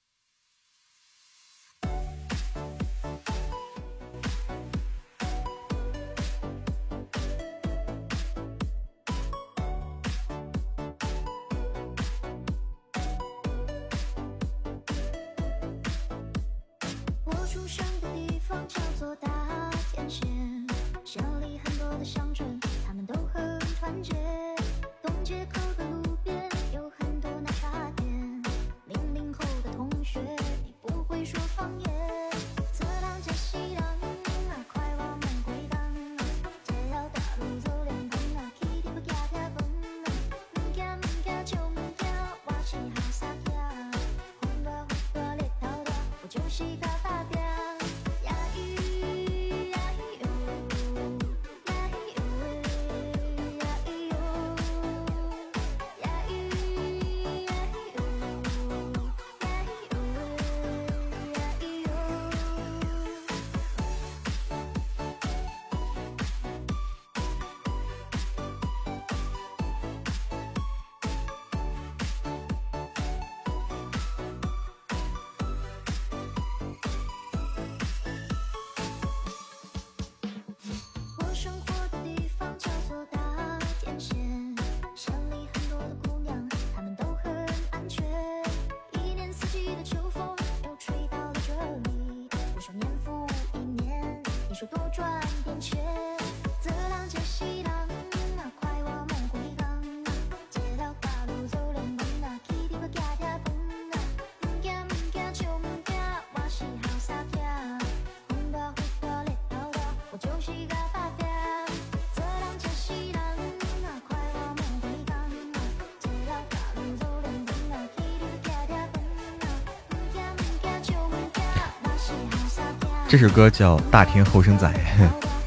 [123.12, 124.66] 这首歌叫《大天后生仔》，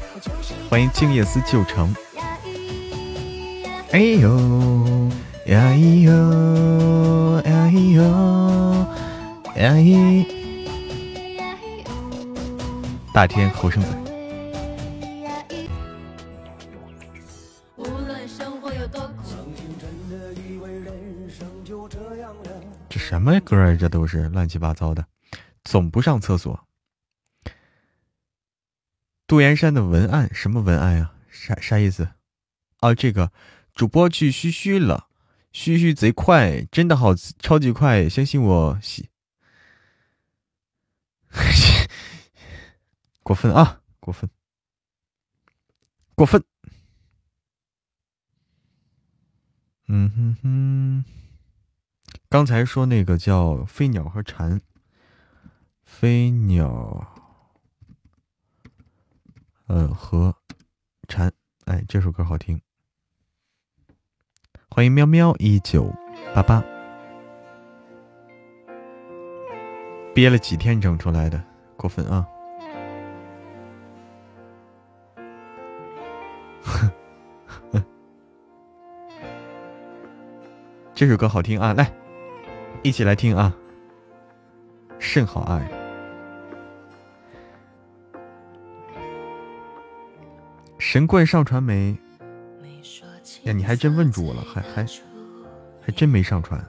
[0.70, 1.92] 欢迎静夜思旧城。
[3.90, 5.10] 哎呦
[5.46, 6.12] 呀呦
[7.42, 8.02] 呀呦
[9.56, 10.24] 呀咦！
[13.12, 13.88] 大天后生仔。
[22.88, 23.74] 这什么歌啊？
[23.74, 25.04] 这都是乱七八糟的，
[25.64, 26.56] 总不上厕所。
[29.26, 31.12] 杜岩山的文案什么文案呀？
[31.30, 32.08] 啥啥意思？
[32.78, 33.32] 啊，这个
[33.74, 35.08] 主播去嘘嘘了，
[35.52, 38.78] 嘘嘘贼快，真的好超级快，相信我。
[43.22, 43.80] 过分啊！
[43.98, 44.30] 过分，
[46.14, 46.44] 过分。
[49.88, 51.04] 嗯哼哼，
[52.28, 54.60] 刚才说那个叫飞鸟和蝉，
[55.84, 57.15] 飞鸟。
[59.68, 60.32] 呃，和
[61.08, 61.32] 蝉，
[61.64, 62.60] 哎，这首歌好听。
[64.70, 65.92] 欢迎喵喵一九
[66.32, 66.62] 八八，
[70.14, 71.42] 憋了几天整出来的，
[71.76, 72.24] 过分啊！
[80.94, 81.92] 这首歌好听啊，来，
[82.84, 83.52] 一起来听啊，
[85.00, 85.60] 甚好啊！
[90.88, 91.96] 神棍上传没？
[93.42, 94.86] 呀，你还真问住我了，还还
[95.80, 96.64] 还真没上传。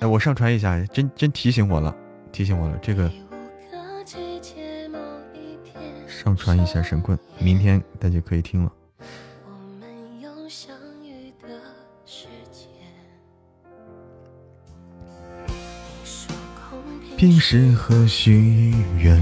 [0.00, 1.96] 哎，我上传一下，真真提醒我了，
[2.30, 2.78] 提醒我了。
[2.82, 3.10] 这个
[6.06, 8.70] 上传一下神棍，明天大家可以听了。
[17.20, 19.14] 平时和许愿，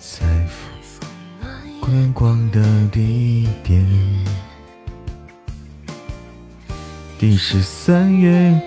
[0.00, 0.24] 在
[1.78, 3.86] 观光的地点。
[7.18, 8.58] 第十三月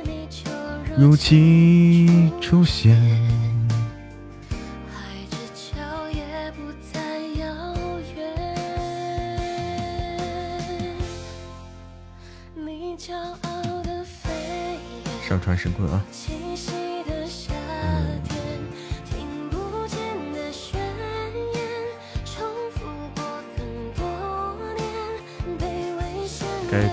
[0.96, 2.96] 如期出现。
[15.28, 16.06] 上传神棍啊！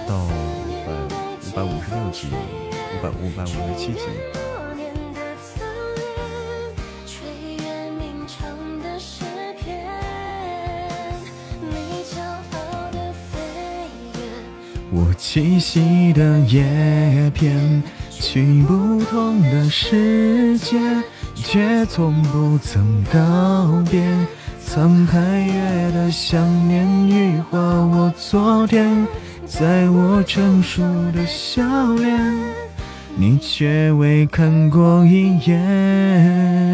[0.07, 4.01] 到五百五百五十六级，五百五百五十七级。
[14.97, 20.79] 我栖息的叶片，去不同的世界，
[21.35, 24.01] 却从不曾告别。
[24.67, 29.07] 沧海月的想念羽化我昨天。
[29.57, 30.83] 在我成熟
[31.13, 31.63] 的笑
[31.95, 32.21] 脸，
[33.15, 36.74] 你却未看过一眼。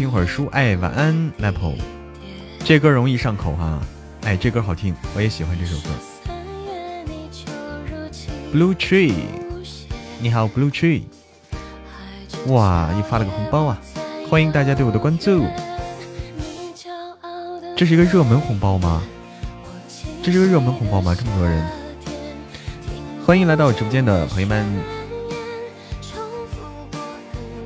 [0.00, 1.74] 听会儿书，哎，晚安，Apple。
[2.64, 3.78] 这歌容易上口哈，
[4.22, 5.90] 哎，这歌好听，我也喜欢这首歌。
[8.50, 9.12] Blue Tree，
[10.18, 11.02] 你好，Blue Tree。
[12.46, 13.78] 哇，又发了个红包啊！
[14.30, 15.44] 欢迎大家对我的关注。
[17.76, 19.02] 这是一个热门红包吗？
[20.22, 21.14] 这是个热门红包吗？
[21.14, 21.62] 这么多人，
[23.26, 24.66] 欢迎来到我直播间的朋友们。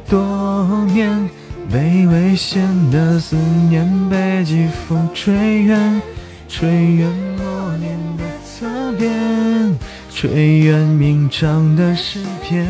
[0.09, 1.31] 多年。
[1.71, 3.37] 被危险的思
[3.69, 6.03] 念被季风吹远，
[6.49, 9.79] 吹远默念的侧脸，
[10.11, 12.65] 吹远鸣唱的诗篇。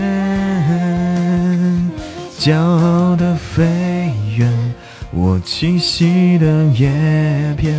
[2.39, 4.53] 骄傲的飞远，
[5.12, 6.91] 我栖息的叶
[7.57, 7.75] 片，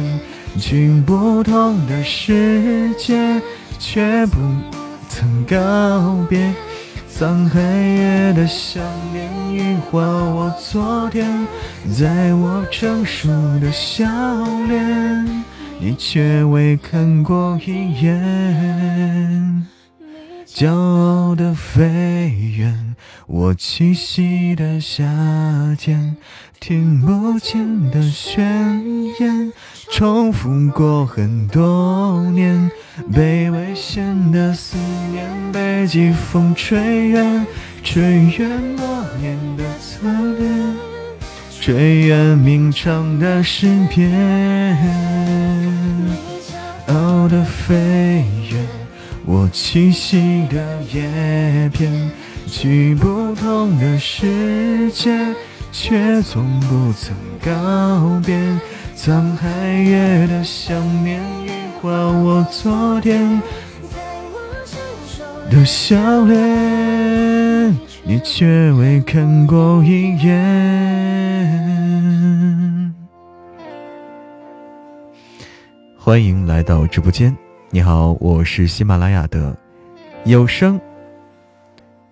[0.60, 3.42] 去不同的世界，
[3.80, 4.38] 却不
[5.10, 6.54] 曾告别。
[7.18, 8.84] 沧海月的想
[9.14, 11.48] 念羽化我昨天，
[11.98, 13.30] 在我成熟
[13.62, 14.06] 的笑
[14.68, 15.26] 脸，
[15.80, 19.66] 你却未看过一眼。
[20.46, 22.98] 骄傲的飞远，
[23.28, 25.06] 我栖息的夏
[25.80, 26.18] 天，
[26.60, 28.84] 听不见的宣
[29.20, 29.52] 言，
[29.92, 32.70] 重复过很多年。
[33.14, 34.78] 被危险的思
[35.12, 37.46] 念被季风吹远，
[37.84, 38.02] 吹
[38.38, 40.08] 远默念的侧
[40.40, 40.76] 脸，
[41.60, 44.78] 吹远鸣唱的诗篇。
[46.88, 48.66] 傲的飞远，
[49.26, 52.10] 我栖息的叶片，
[52.48, 55.36] 去不同的世界，
[55.78, 58.34] 却从不曾告别。
[58.96, 61.50] 沧海月的想念，羽
[61.82, 63.42] 化我昨天
[65.52, 70.46] 的笑脸，你却未看过一眼。
[76.00, 77.36] 欢迎来到直播间，
[77.70, 79.54] 你好，我是喜马拉雅的
[80.24, 80.80] 有声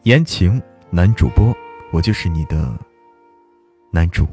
[0.04, 1.56] 言情男主播，
[1.94, 2.70] 我就是你的
[3.96, 4.28] 男主。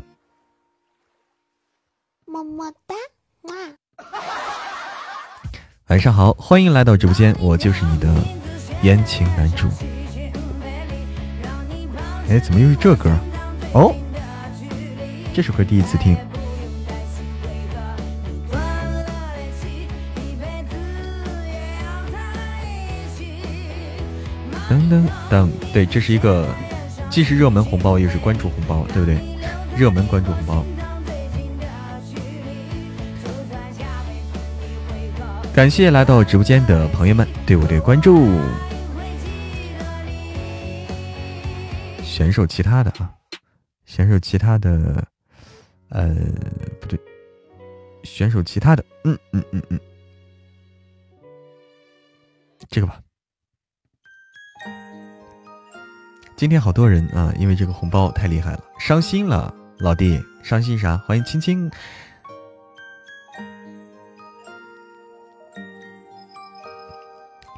[2.24, 2.94] 么么哒，
[5.88, 8.08] 晚上好，欢迎来到直播间，我就是你的
[8.80, 9.68] 言情男主。
[12.30, 13.14] 哎，怎么又是这歌？
[13.74, 13.94] 哦，
[15.34, 16.16] 这首歌第一次听。
[24.70, 26.48] 噔噔噔，对，这是一个
[27.10, 29.18] 既是热门红包，又是关注红包，对不对？
[29.76, 30.64] 热门关注红包。
[35.52, 38.28] 感谢来到直播间的朋友们对我的关注。
[42.04, 43.10] 选手其他的啊，
[43.86, 45.04] 选手其他的，
[45.88, 46.14] 呃，
[46.80, 46.98] 不对，
[48.04, 49.80] 选手其他的，嗯嗯嗯嗯，
[52.68, 53.00] 这个吧。
[56.40, 60.96] 今天好多人啊，因为这个红包太厉害了，伤心了，老弟，伤心啥？
[61.06, 61.70] 欢迎青青。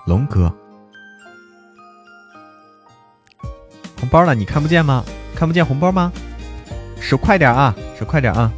[0.05, 0.53] 龙哥，
[4.01, 5.05] 红包了，你看不见吗？
[5.37, 6.13] 看不见红包吗？
[7.01, 8.53] 手快点啊，手快点啊！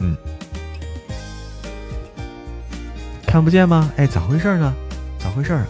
[0.00, 0.16] 嗯，
[3.24, 3.88] 看不见吗？
[3.96, 4.74] 哎，咋回事呢？
[5.20, 5.64] 咋回事啊？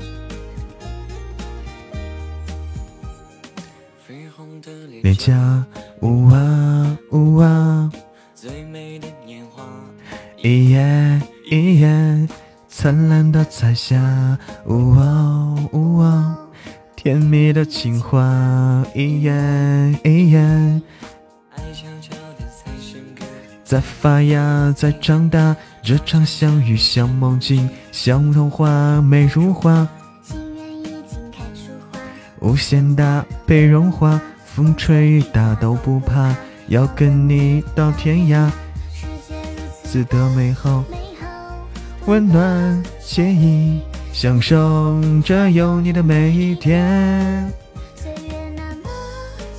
[5.16, 5.64] 脸颊，
[6.02, 7.90] 呜啊呜啊，
[10.42, 11.20] 一夜。
[11.48, 12.28] 一眼
[12.68, 13.96] 灿烂的彩霞，
[14.66, 16.36] 呜哦呜哦，
[16.96, 20.82] 甜蜜的情话，一眼一眼，
[23.62, 29.86] 在发芽，在长大，这场相遇像梦境，像童话，美如画，
[32.40, 34.20] 无限大，被融化，
[34.56, 36.34] 风吹雨打都不怕，
[36.68, 38.50] 要跟你到天涯，
[38.90, 40.82] 世界如此的美好。
[42.06, 43.82] 温暖惬意，
[44.14, 47.52] 享受着有你的每一天。
[47.94, 48.34] 岁月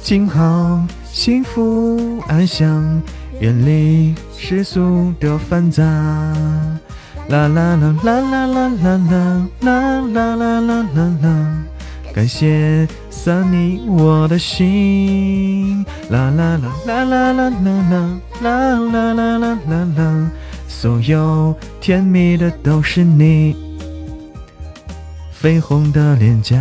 [0.01, 2.99] 静好，幸福安详，
[3.39, 5.83] 远离世俗的繁杂。
[5.83, 11.63] 啦啦啦啦啦啦啦啦啦啦啦啦啦，
[12.17, 15.85] 感谢散你我的心。
[16.09, 20.31] 啦啦啦啦啦啦啦啦啦啦啦啦啦。
[20.67, 23.55] 所有甜蜜的都是你，
[25.39, 26.57] 绯红的脸颊，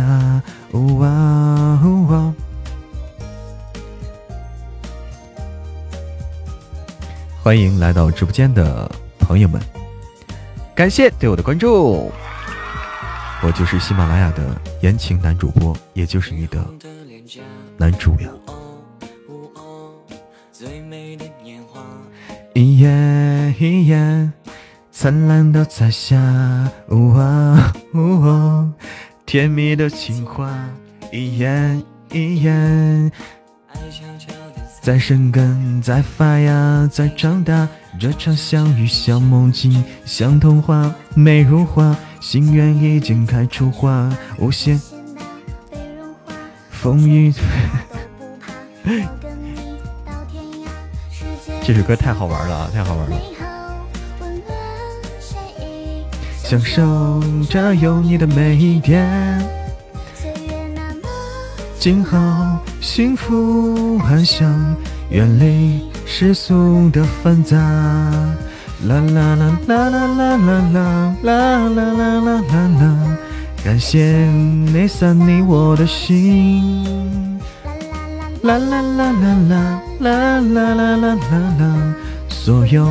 [0.73, 2.31] 呜啊呜啊！
[7.41, 9.59] 欢迎来到直播间的朋友们，
[10.75, 12.11] 感谢对我的关注。
[13.43, 16.65] 我就是喜马拉雅的言情男主播，也就是你的
[17.77, 18.29] 男主呀。
[22.55, 24.33] 一眼一眼，
[24.91, 26.17] 灿烂的彩霞，
[26.89, 28.73] 呜啊呜哦，
[29.25, 30.51] 甜蜜的情话，
[31.13, 33.11] 一眼一眼，
[34.81, 37.67] 在生根，在发芽，在长大，
[37.99, 41.95] 这场相遇像梦境，像童话，美如画，
[42.29, 44.77] 心愿已经开出花，无限
[46.69, 47.33] 风雨。
[51.63, 53.15] 这首歌太好玩了啊，太好玩了！
[56.43, 59.41] 享受着有你的每一天，
[61.79, 64.75] 静好，幸福安详，
[65.11, 67.55] 远离世俗的繁杂。
[68.85, 72.41] 啦啦啦啦啦啦啦啦啦啦啦啦啦
[72.79, 73.17] 啦，
[73.65, 74.03] 感谢
[74.71, 77.39] 你散你我的心。
[78.43, 79.81] 啦啦啦啦啦。
[79.99, 81.95] 啦啦啦啦啦啦，
[82.29, 82.87] 所有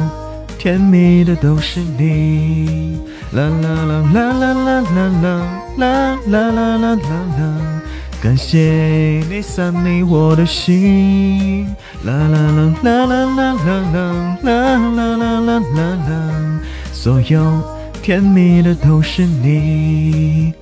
[0.59, 2.99] 甜蜜的都是你。
[3.31, 5.39] 啦啦啦啦啦啦啦啦
[5.77, 6.99] 啦啦啦啦
[7.39, 7.76] 啦，
[8.27, 11.65] 感谢你散你我的心。
[12.03, 16.61] 啦啦啦啦啦啦啦啦啦啦啦啦啦，
[16.93, 17.63] 所有
[18.03, 20.53] 甜蜜的都是你。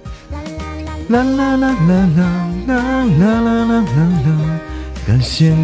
[1.09, 3.81] 啦啦啦啦啦啦啦啦啦啦
[4.27, 4.61] 啦。
[5.07, 5.55] 感谢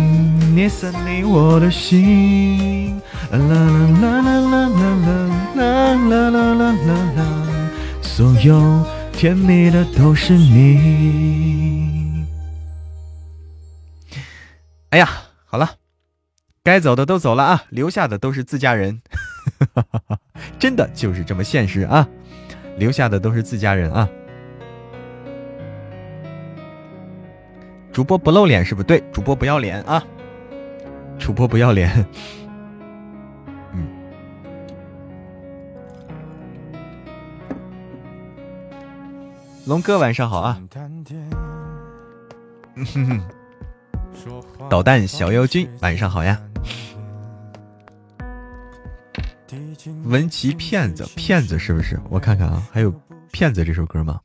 [0.55, 2.99] 你散离我的心。
[3.31, 3.45] 啦啦
[4.01, 5.61] 啦啦啦啦啦啦
[6.09, 7.21] 啦啦啦啦啦，
[8.01, 8.57] 所有
[9.21, 12.25] 甜蜜的都是你。
[14.89, 15.07] 哎呀，
[15.45, 15.73] 好了，
[16.65, 19.03] 该走的都走了啊，留下的都是自家人。
[20.59, 22.09] 真的就是这么现实啊，
[22.79, 24.09] 留下的都是自家人啊。
[27.93, 30.03] 主播不露脸是不对，主播不要脸啊！
[31.19, 32.07] 主播不要脸。
[39.71, 40.61] 龙哥晚上好啊！
[44.69, 46.43] 导弹小妖君晚上好呀！
[50.07, 52.01] 文琪骗子，骗子是不是？
[52.11, 52.91] 我看看啊，还有
[53.31, 54.21] 骗子这首歌吗？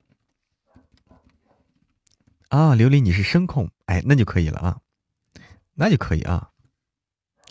[2.47, 4.79] 啊，琉璃你是声控，哎，那就可以了啊，
[5.75, 6.49] 那就可以啊。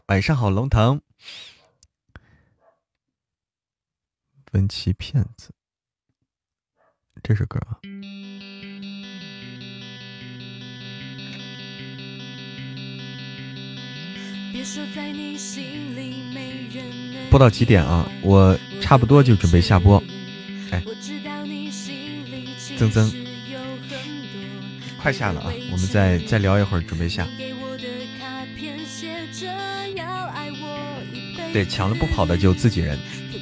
[0.07, 1.01] 晚上好，龙腾，
[4.51, 5.55] 文琪骗子，
[7.27, 7.81] 这首歌啊。
[17.31, 18.07] 播到几点啊？
[18.21, 20.03] 我差不多就准备下播。
[20.71, 20.83] 哎，
[22.77, 23.11] 增增。
[24.99, 25.51] 快下了啊！
[25.73, 27.27] 我们再再聊一会儿，准备下。
[31.55, 32.99] 对，抢了不跑的就自己人。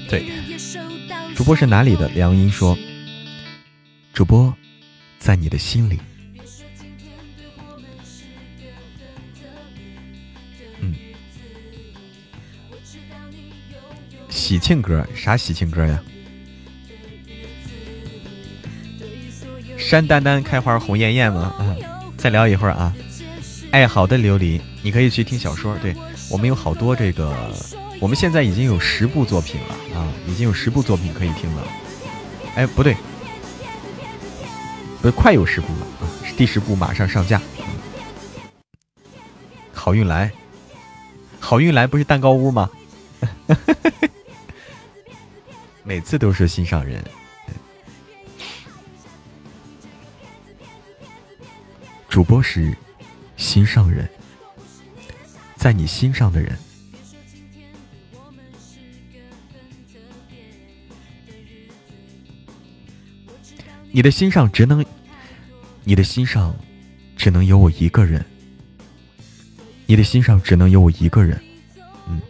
[0.08, 0.30] 对，
[1.34, 2.08] 主播是哪里的？
[2.10, 2.76] 梁英说，
[4.12, 4.54] 主播
[5.18, 5.98] 在你的心里。
[10.80, 10.94] 嗯，
[14.28, 16.02] 喜庆歌啥喜庆歌呀？
[19.78, 21.54] 山丹丹开花红艳艳吗？
[21.58, 21.74] 啊，
[22.18, 22.94] 再聊一会儿啊。
[23.70, 25.74] 哎，好的，琉璃，你可以去听小说。
[25.78, 25.96] 对
[26.30, 27.34] 我们有好多这个，
[27.98, 31.66] 我们现在已经有十部作品了啊，已经有十部作品可以听了。
[32.54, 32.94] 哎，不对，
[35.02, 36.06] 不是，快有十部了啊，
[36.36, 37.42] 第十部马上上架。
[39.72, 40.30] 好运来，
[41.40, 42.70] 好运来不是蛋糕屋吗？
[45.82, 47.02] 每次都是心上人。
[52.08, 52.72] 主播是
[53.36, 54.08] 心上人，
[55.56, 56.56] 在你心上的人，
[63.92, 64.84] 你的心上只能，
[65.84, 66.54] 你的心上
[67.14, 68.24] 只能有我一个人，
[69.86, 71.38] 你的心上只能有我一个人，
[72.08, 72.20] 嗯，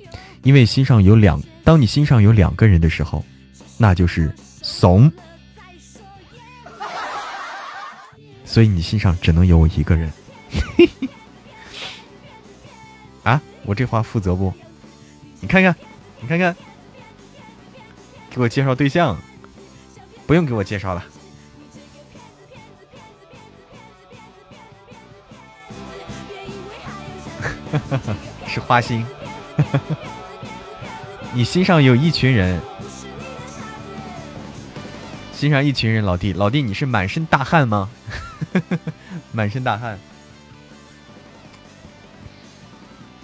[0.42, 3.24] 因为心上有两，当你心上有两个人的时候，
[3.78, 5.10] 那就是怂。
[8.44, 10.12] 所以你心上只能有我一个人，
[13.22, 13.40] 啊！
[13.64, 14.52] 我这话负责不？
[15.40, 15.74] 你看看，
[16.20, 16.54] 你看看，
[18.30, 19.16] 给我介绍对象，
[20.26, 21.02] 不用给我介绍了。
[28.46, 29.04] 是花心，
[31.32, 32.60] 你心上有一群人，
[35.32, 37.88] 心上一群人，老弟，老弟，你是满身大汗吗？
[39.32, 39.98] 满身大汗，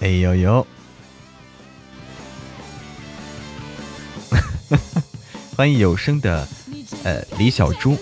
[0.00, 0.66] 哎呦呦！
[5.56, 6.46] 欢迎有声的
[7.02, 7.98] 呃李小猪，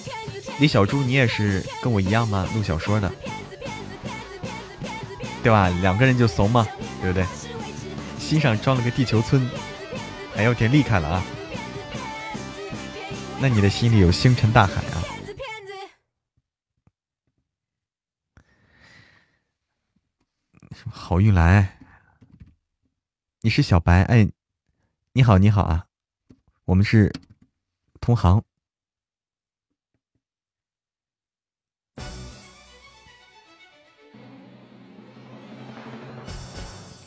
[0.60, 2.46] 李小猪，你也是跟我一样吗？
[2.54, 3.10] 录小说的，
[5.46, 5.68] 对吧？
[5.80, 6.66] 两个人就怂嘛，
[7.00, 7.24] 对不对？
[8.18, 9.48] 心上装了个地球村，
[10.34, 11.22] 哎呦天，厉害了啊！
[13.40, 15.04] 那你的心里有星辰大海啊？
[20.90, 21.78] 好运来，
[23.42, 24.28] 你是小白哎，
[25.12, 25.86] 你好你好啊，
[26.64, 27.12] 我们是
[28.00, 28.42] 同行，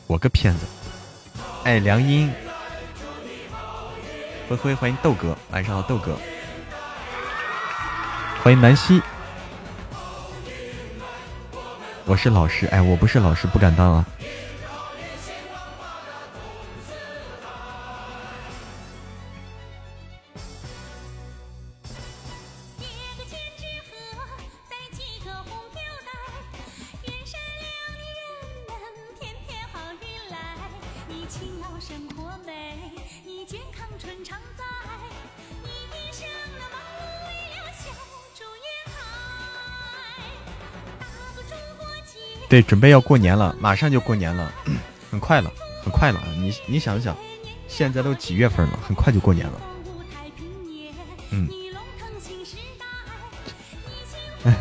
[0.09, 0.65] 我个骗子，
[1.63, 2.33] 哎梁音，
[4.49, 6.17] 灰灰欢迎豆哥，晚上好豆哥，
[8.41, 8.99] 欢迎南希。
[12.05, 14.03] 我是老师，哎，我不是老师，不敢当啊。
[42.49, 44.51] 对，准备要过年了，马上就过年了，
[45.11, 45.51] 很快了，
[45.83, 46.19] 很快了。
[46.35, 47.15] 你你想想，
[47.67, 49.61] 现在都几月份了，很快就过年了。
[51.29, 51.47] 嗯。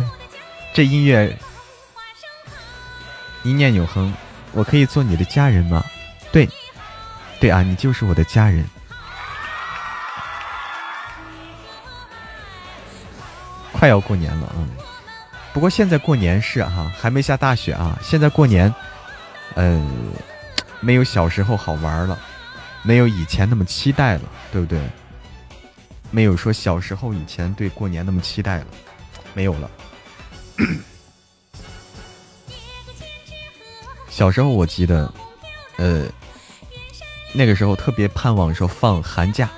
[0.75, 1.35] 这音乐，
[3.43, 4.13] 一念永恒，
[4.53, 5.83] 我可以做你的家人吗？
[6.31, 6.47] 对，
[7.41, 8.69] 对啊，你就是我的家人。
[13.73, 14.67] 快要过年了啊！
[15.59, 17.99] 不过现在过年是哈，还没下大雪啊。
[18.01, 18.73] 现在过年，
[19.57, 19.85] 呃，
[20.79, 22.17] 没有小时候好玩了，
[22.85, 24.23] 没有以前那么期待了，
[24.53, 24.81] 对不对？
[26.13, 28.67] 没有说小时候以前对过年那么期待了，
[29.35, 29.69] 没有了。
[34.09, 35.13] 小时候我记得，
[35.79, 36.07] 呃，
[37.33, 39.51] 那个时候特别盼望说放寒假，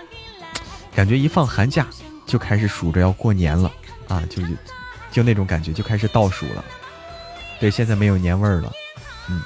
[0.94, 1.86] 感觉一放寒假
[2.24, 3.70] 就开始数着要过年了
[4.08, 4.40] 啊，就
[5.10, 6.64] 就那种感觉就开始倒数了。
[7.58, 8.72] 对，现在没有年味儿了，
[9.28, 9.42] 嗯，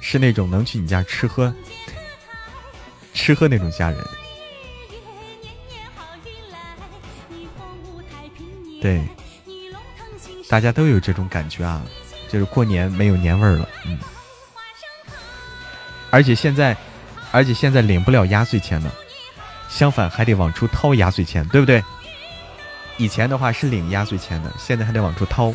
[0.00, 1.52] 是那种能去你家吃喝
[3.14, 3.98] 吃喝那种家人。
[8.80, 9.02] 对，
[10.48, 11.82] 大家都有这种感觉啊，
[12.28, 13.98] 就是过年没有年味儿了，嗯。
[16.10, 16.76] 而且现在，
[17.32, 18.94] 而且现在领不了压岁钱了，
[19.68, 21.82] 相反还得往出掏压岁钱，对不对？
[22.98, 25.54] 以前的话是领压岁钱的，现在还得往出掏。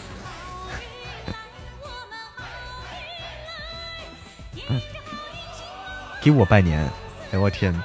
[6.22, 6.90] 给我拜年，
[7.34, 7.78] 哎我天！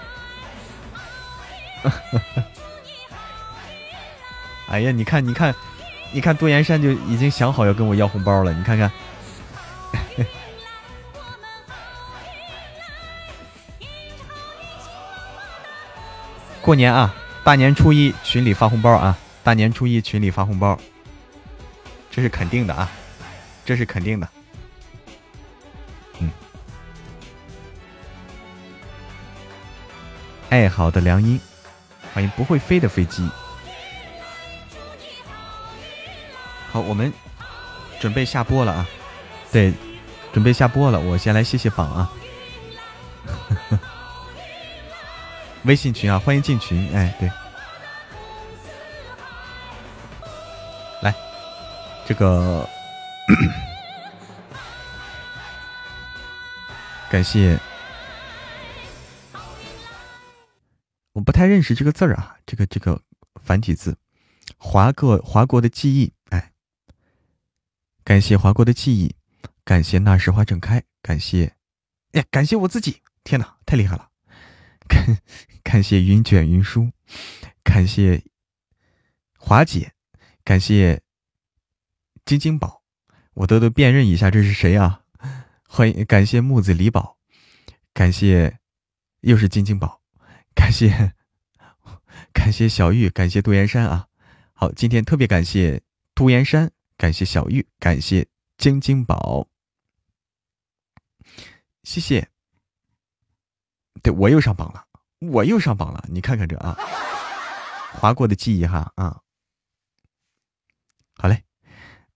[4.69, 5.53] 哎呀，你看，你看，
[6.13, 8.53] 你看，杜岩山就已经想好要跟我要红包了。
[8.53, 8.89] 你看看，
[16.63, 17.13] 过年啊，
[17.43, 19.19] 大年初一群里发红包啊，
[19.49, 20.79] 大年初一群里发红包，
[22.11, 22.93] 这是肯定的啊，
[23.65, 24.29] 这是肯定的。
[26.19, 26.31] 嗯，
[30.51, 31.41] 爱好的良音，
[32.13, 33.27] 欢迎不会飞的飞机。
[36.71, 37.11] 好，我们
[37.99, 38.87] 准备下播了啊！
[39.51, 39.73] 对，
[40.31, 41.01] 准备下播了。
[41.01, 42.13] 我先来谢谢榜啊，
[45.65, 46.95] 微信群啊，欢迎进群。
[46.95, 47.31] 哎，对，
[52.09, 52.67] 这个
[57.11, 57.59] 感谢，
[61.13, 63.03] 我不太认识这个字儿啊，这个这个
[63.45, 63.99] 繁体字，
[64.57, 66.15] 华国华国的记忆。
[66.31, 66.51] 哎
[68.05, 69.15] 感谢华国的记忆，
[69.63, 71.53] 感谢那时花正开，感谢，
[72.13, 73.03] 呀，感谢我自己！
[73.23, 74.09] 天哪，太厉害了！
[74.89, 75.19] 感
[75.63, 76.91] 感谢云卷云舒，
[77.63, 78.23] 感谢
[79.37, 79.93] 华姐，
[80.43, 81.03] 感谢
[82.29, 82.83] 晶晶宝，
[83.33, 85.01] 我都都辨认一下这是谁啊？
[85.67, 87.17] 欢迎，感谢木子李宝，
[87.95, 88.59] 感谢
[89.21, 90.03] 又是晶晶宝，
[90.55, 91.15] 感谢
[92.35, 94.09] 感谢小玉，感谢杜岩山啊！
[94.53, 95.81] 好，今天特别感谢
[96.15, 96.71] 杜岩山。
[96.99, 98.29] 感谢小玉，感谢
[98.59, 99.49] 晶晶宝，
[101.83, 102.29] 谢谢。
[104.03, 104.85] 对我又上榜了，
[105.21, 106.77] 我又上榜了，你看看这啊，
[107.95, 109.23] 划过的记忆哈啊。
[111.17, 111.43] 好嘞，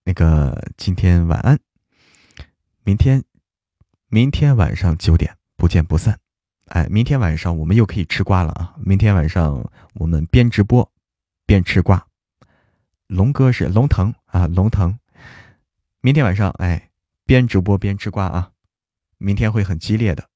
[0.05, 1.59] 那个今天晚安，
[2.83, 3.23] 明天
[4.09, 6.19] 明天晚上九点不见不散。
[6.65, 8.75] 哎，明天晚上我们又可以吃瓜了啊！
[8.77, 10.91] 明天晚上我们边直播
[11.45, 12.07] 边吃瓜。
[13.07, 14.97] 龙哥是龙腾啊，龙腾，
[16.01, 16.89] 明天晚上哎，
[17.25, 18.51] 边直播边吃瓜啊，
[19.17, 20.29] 明天会很激烈的。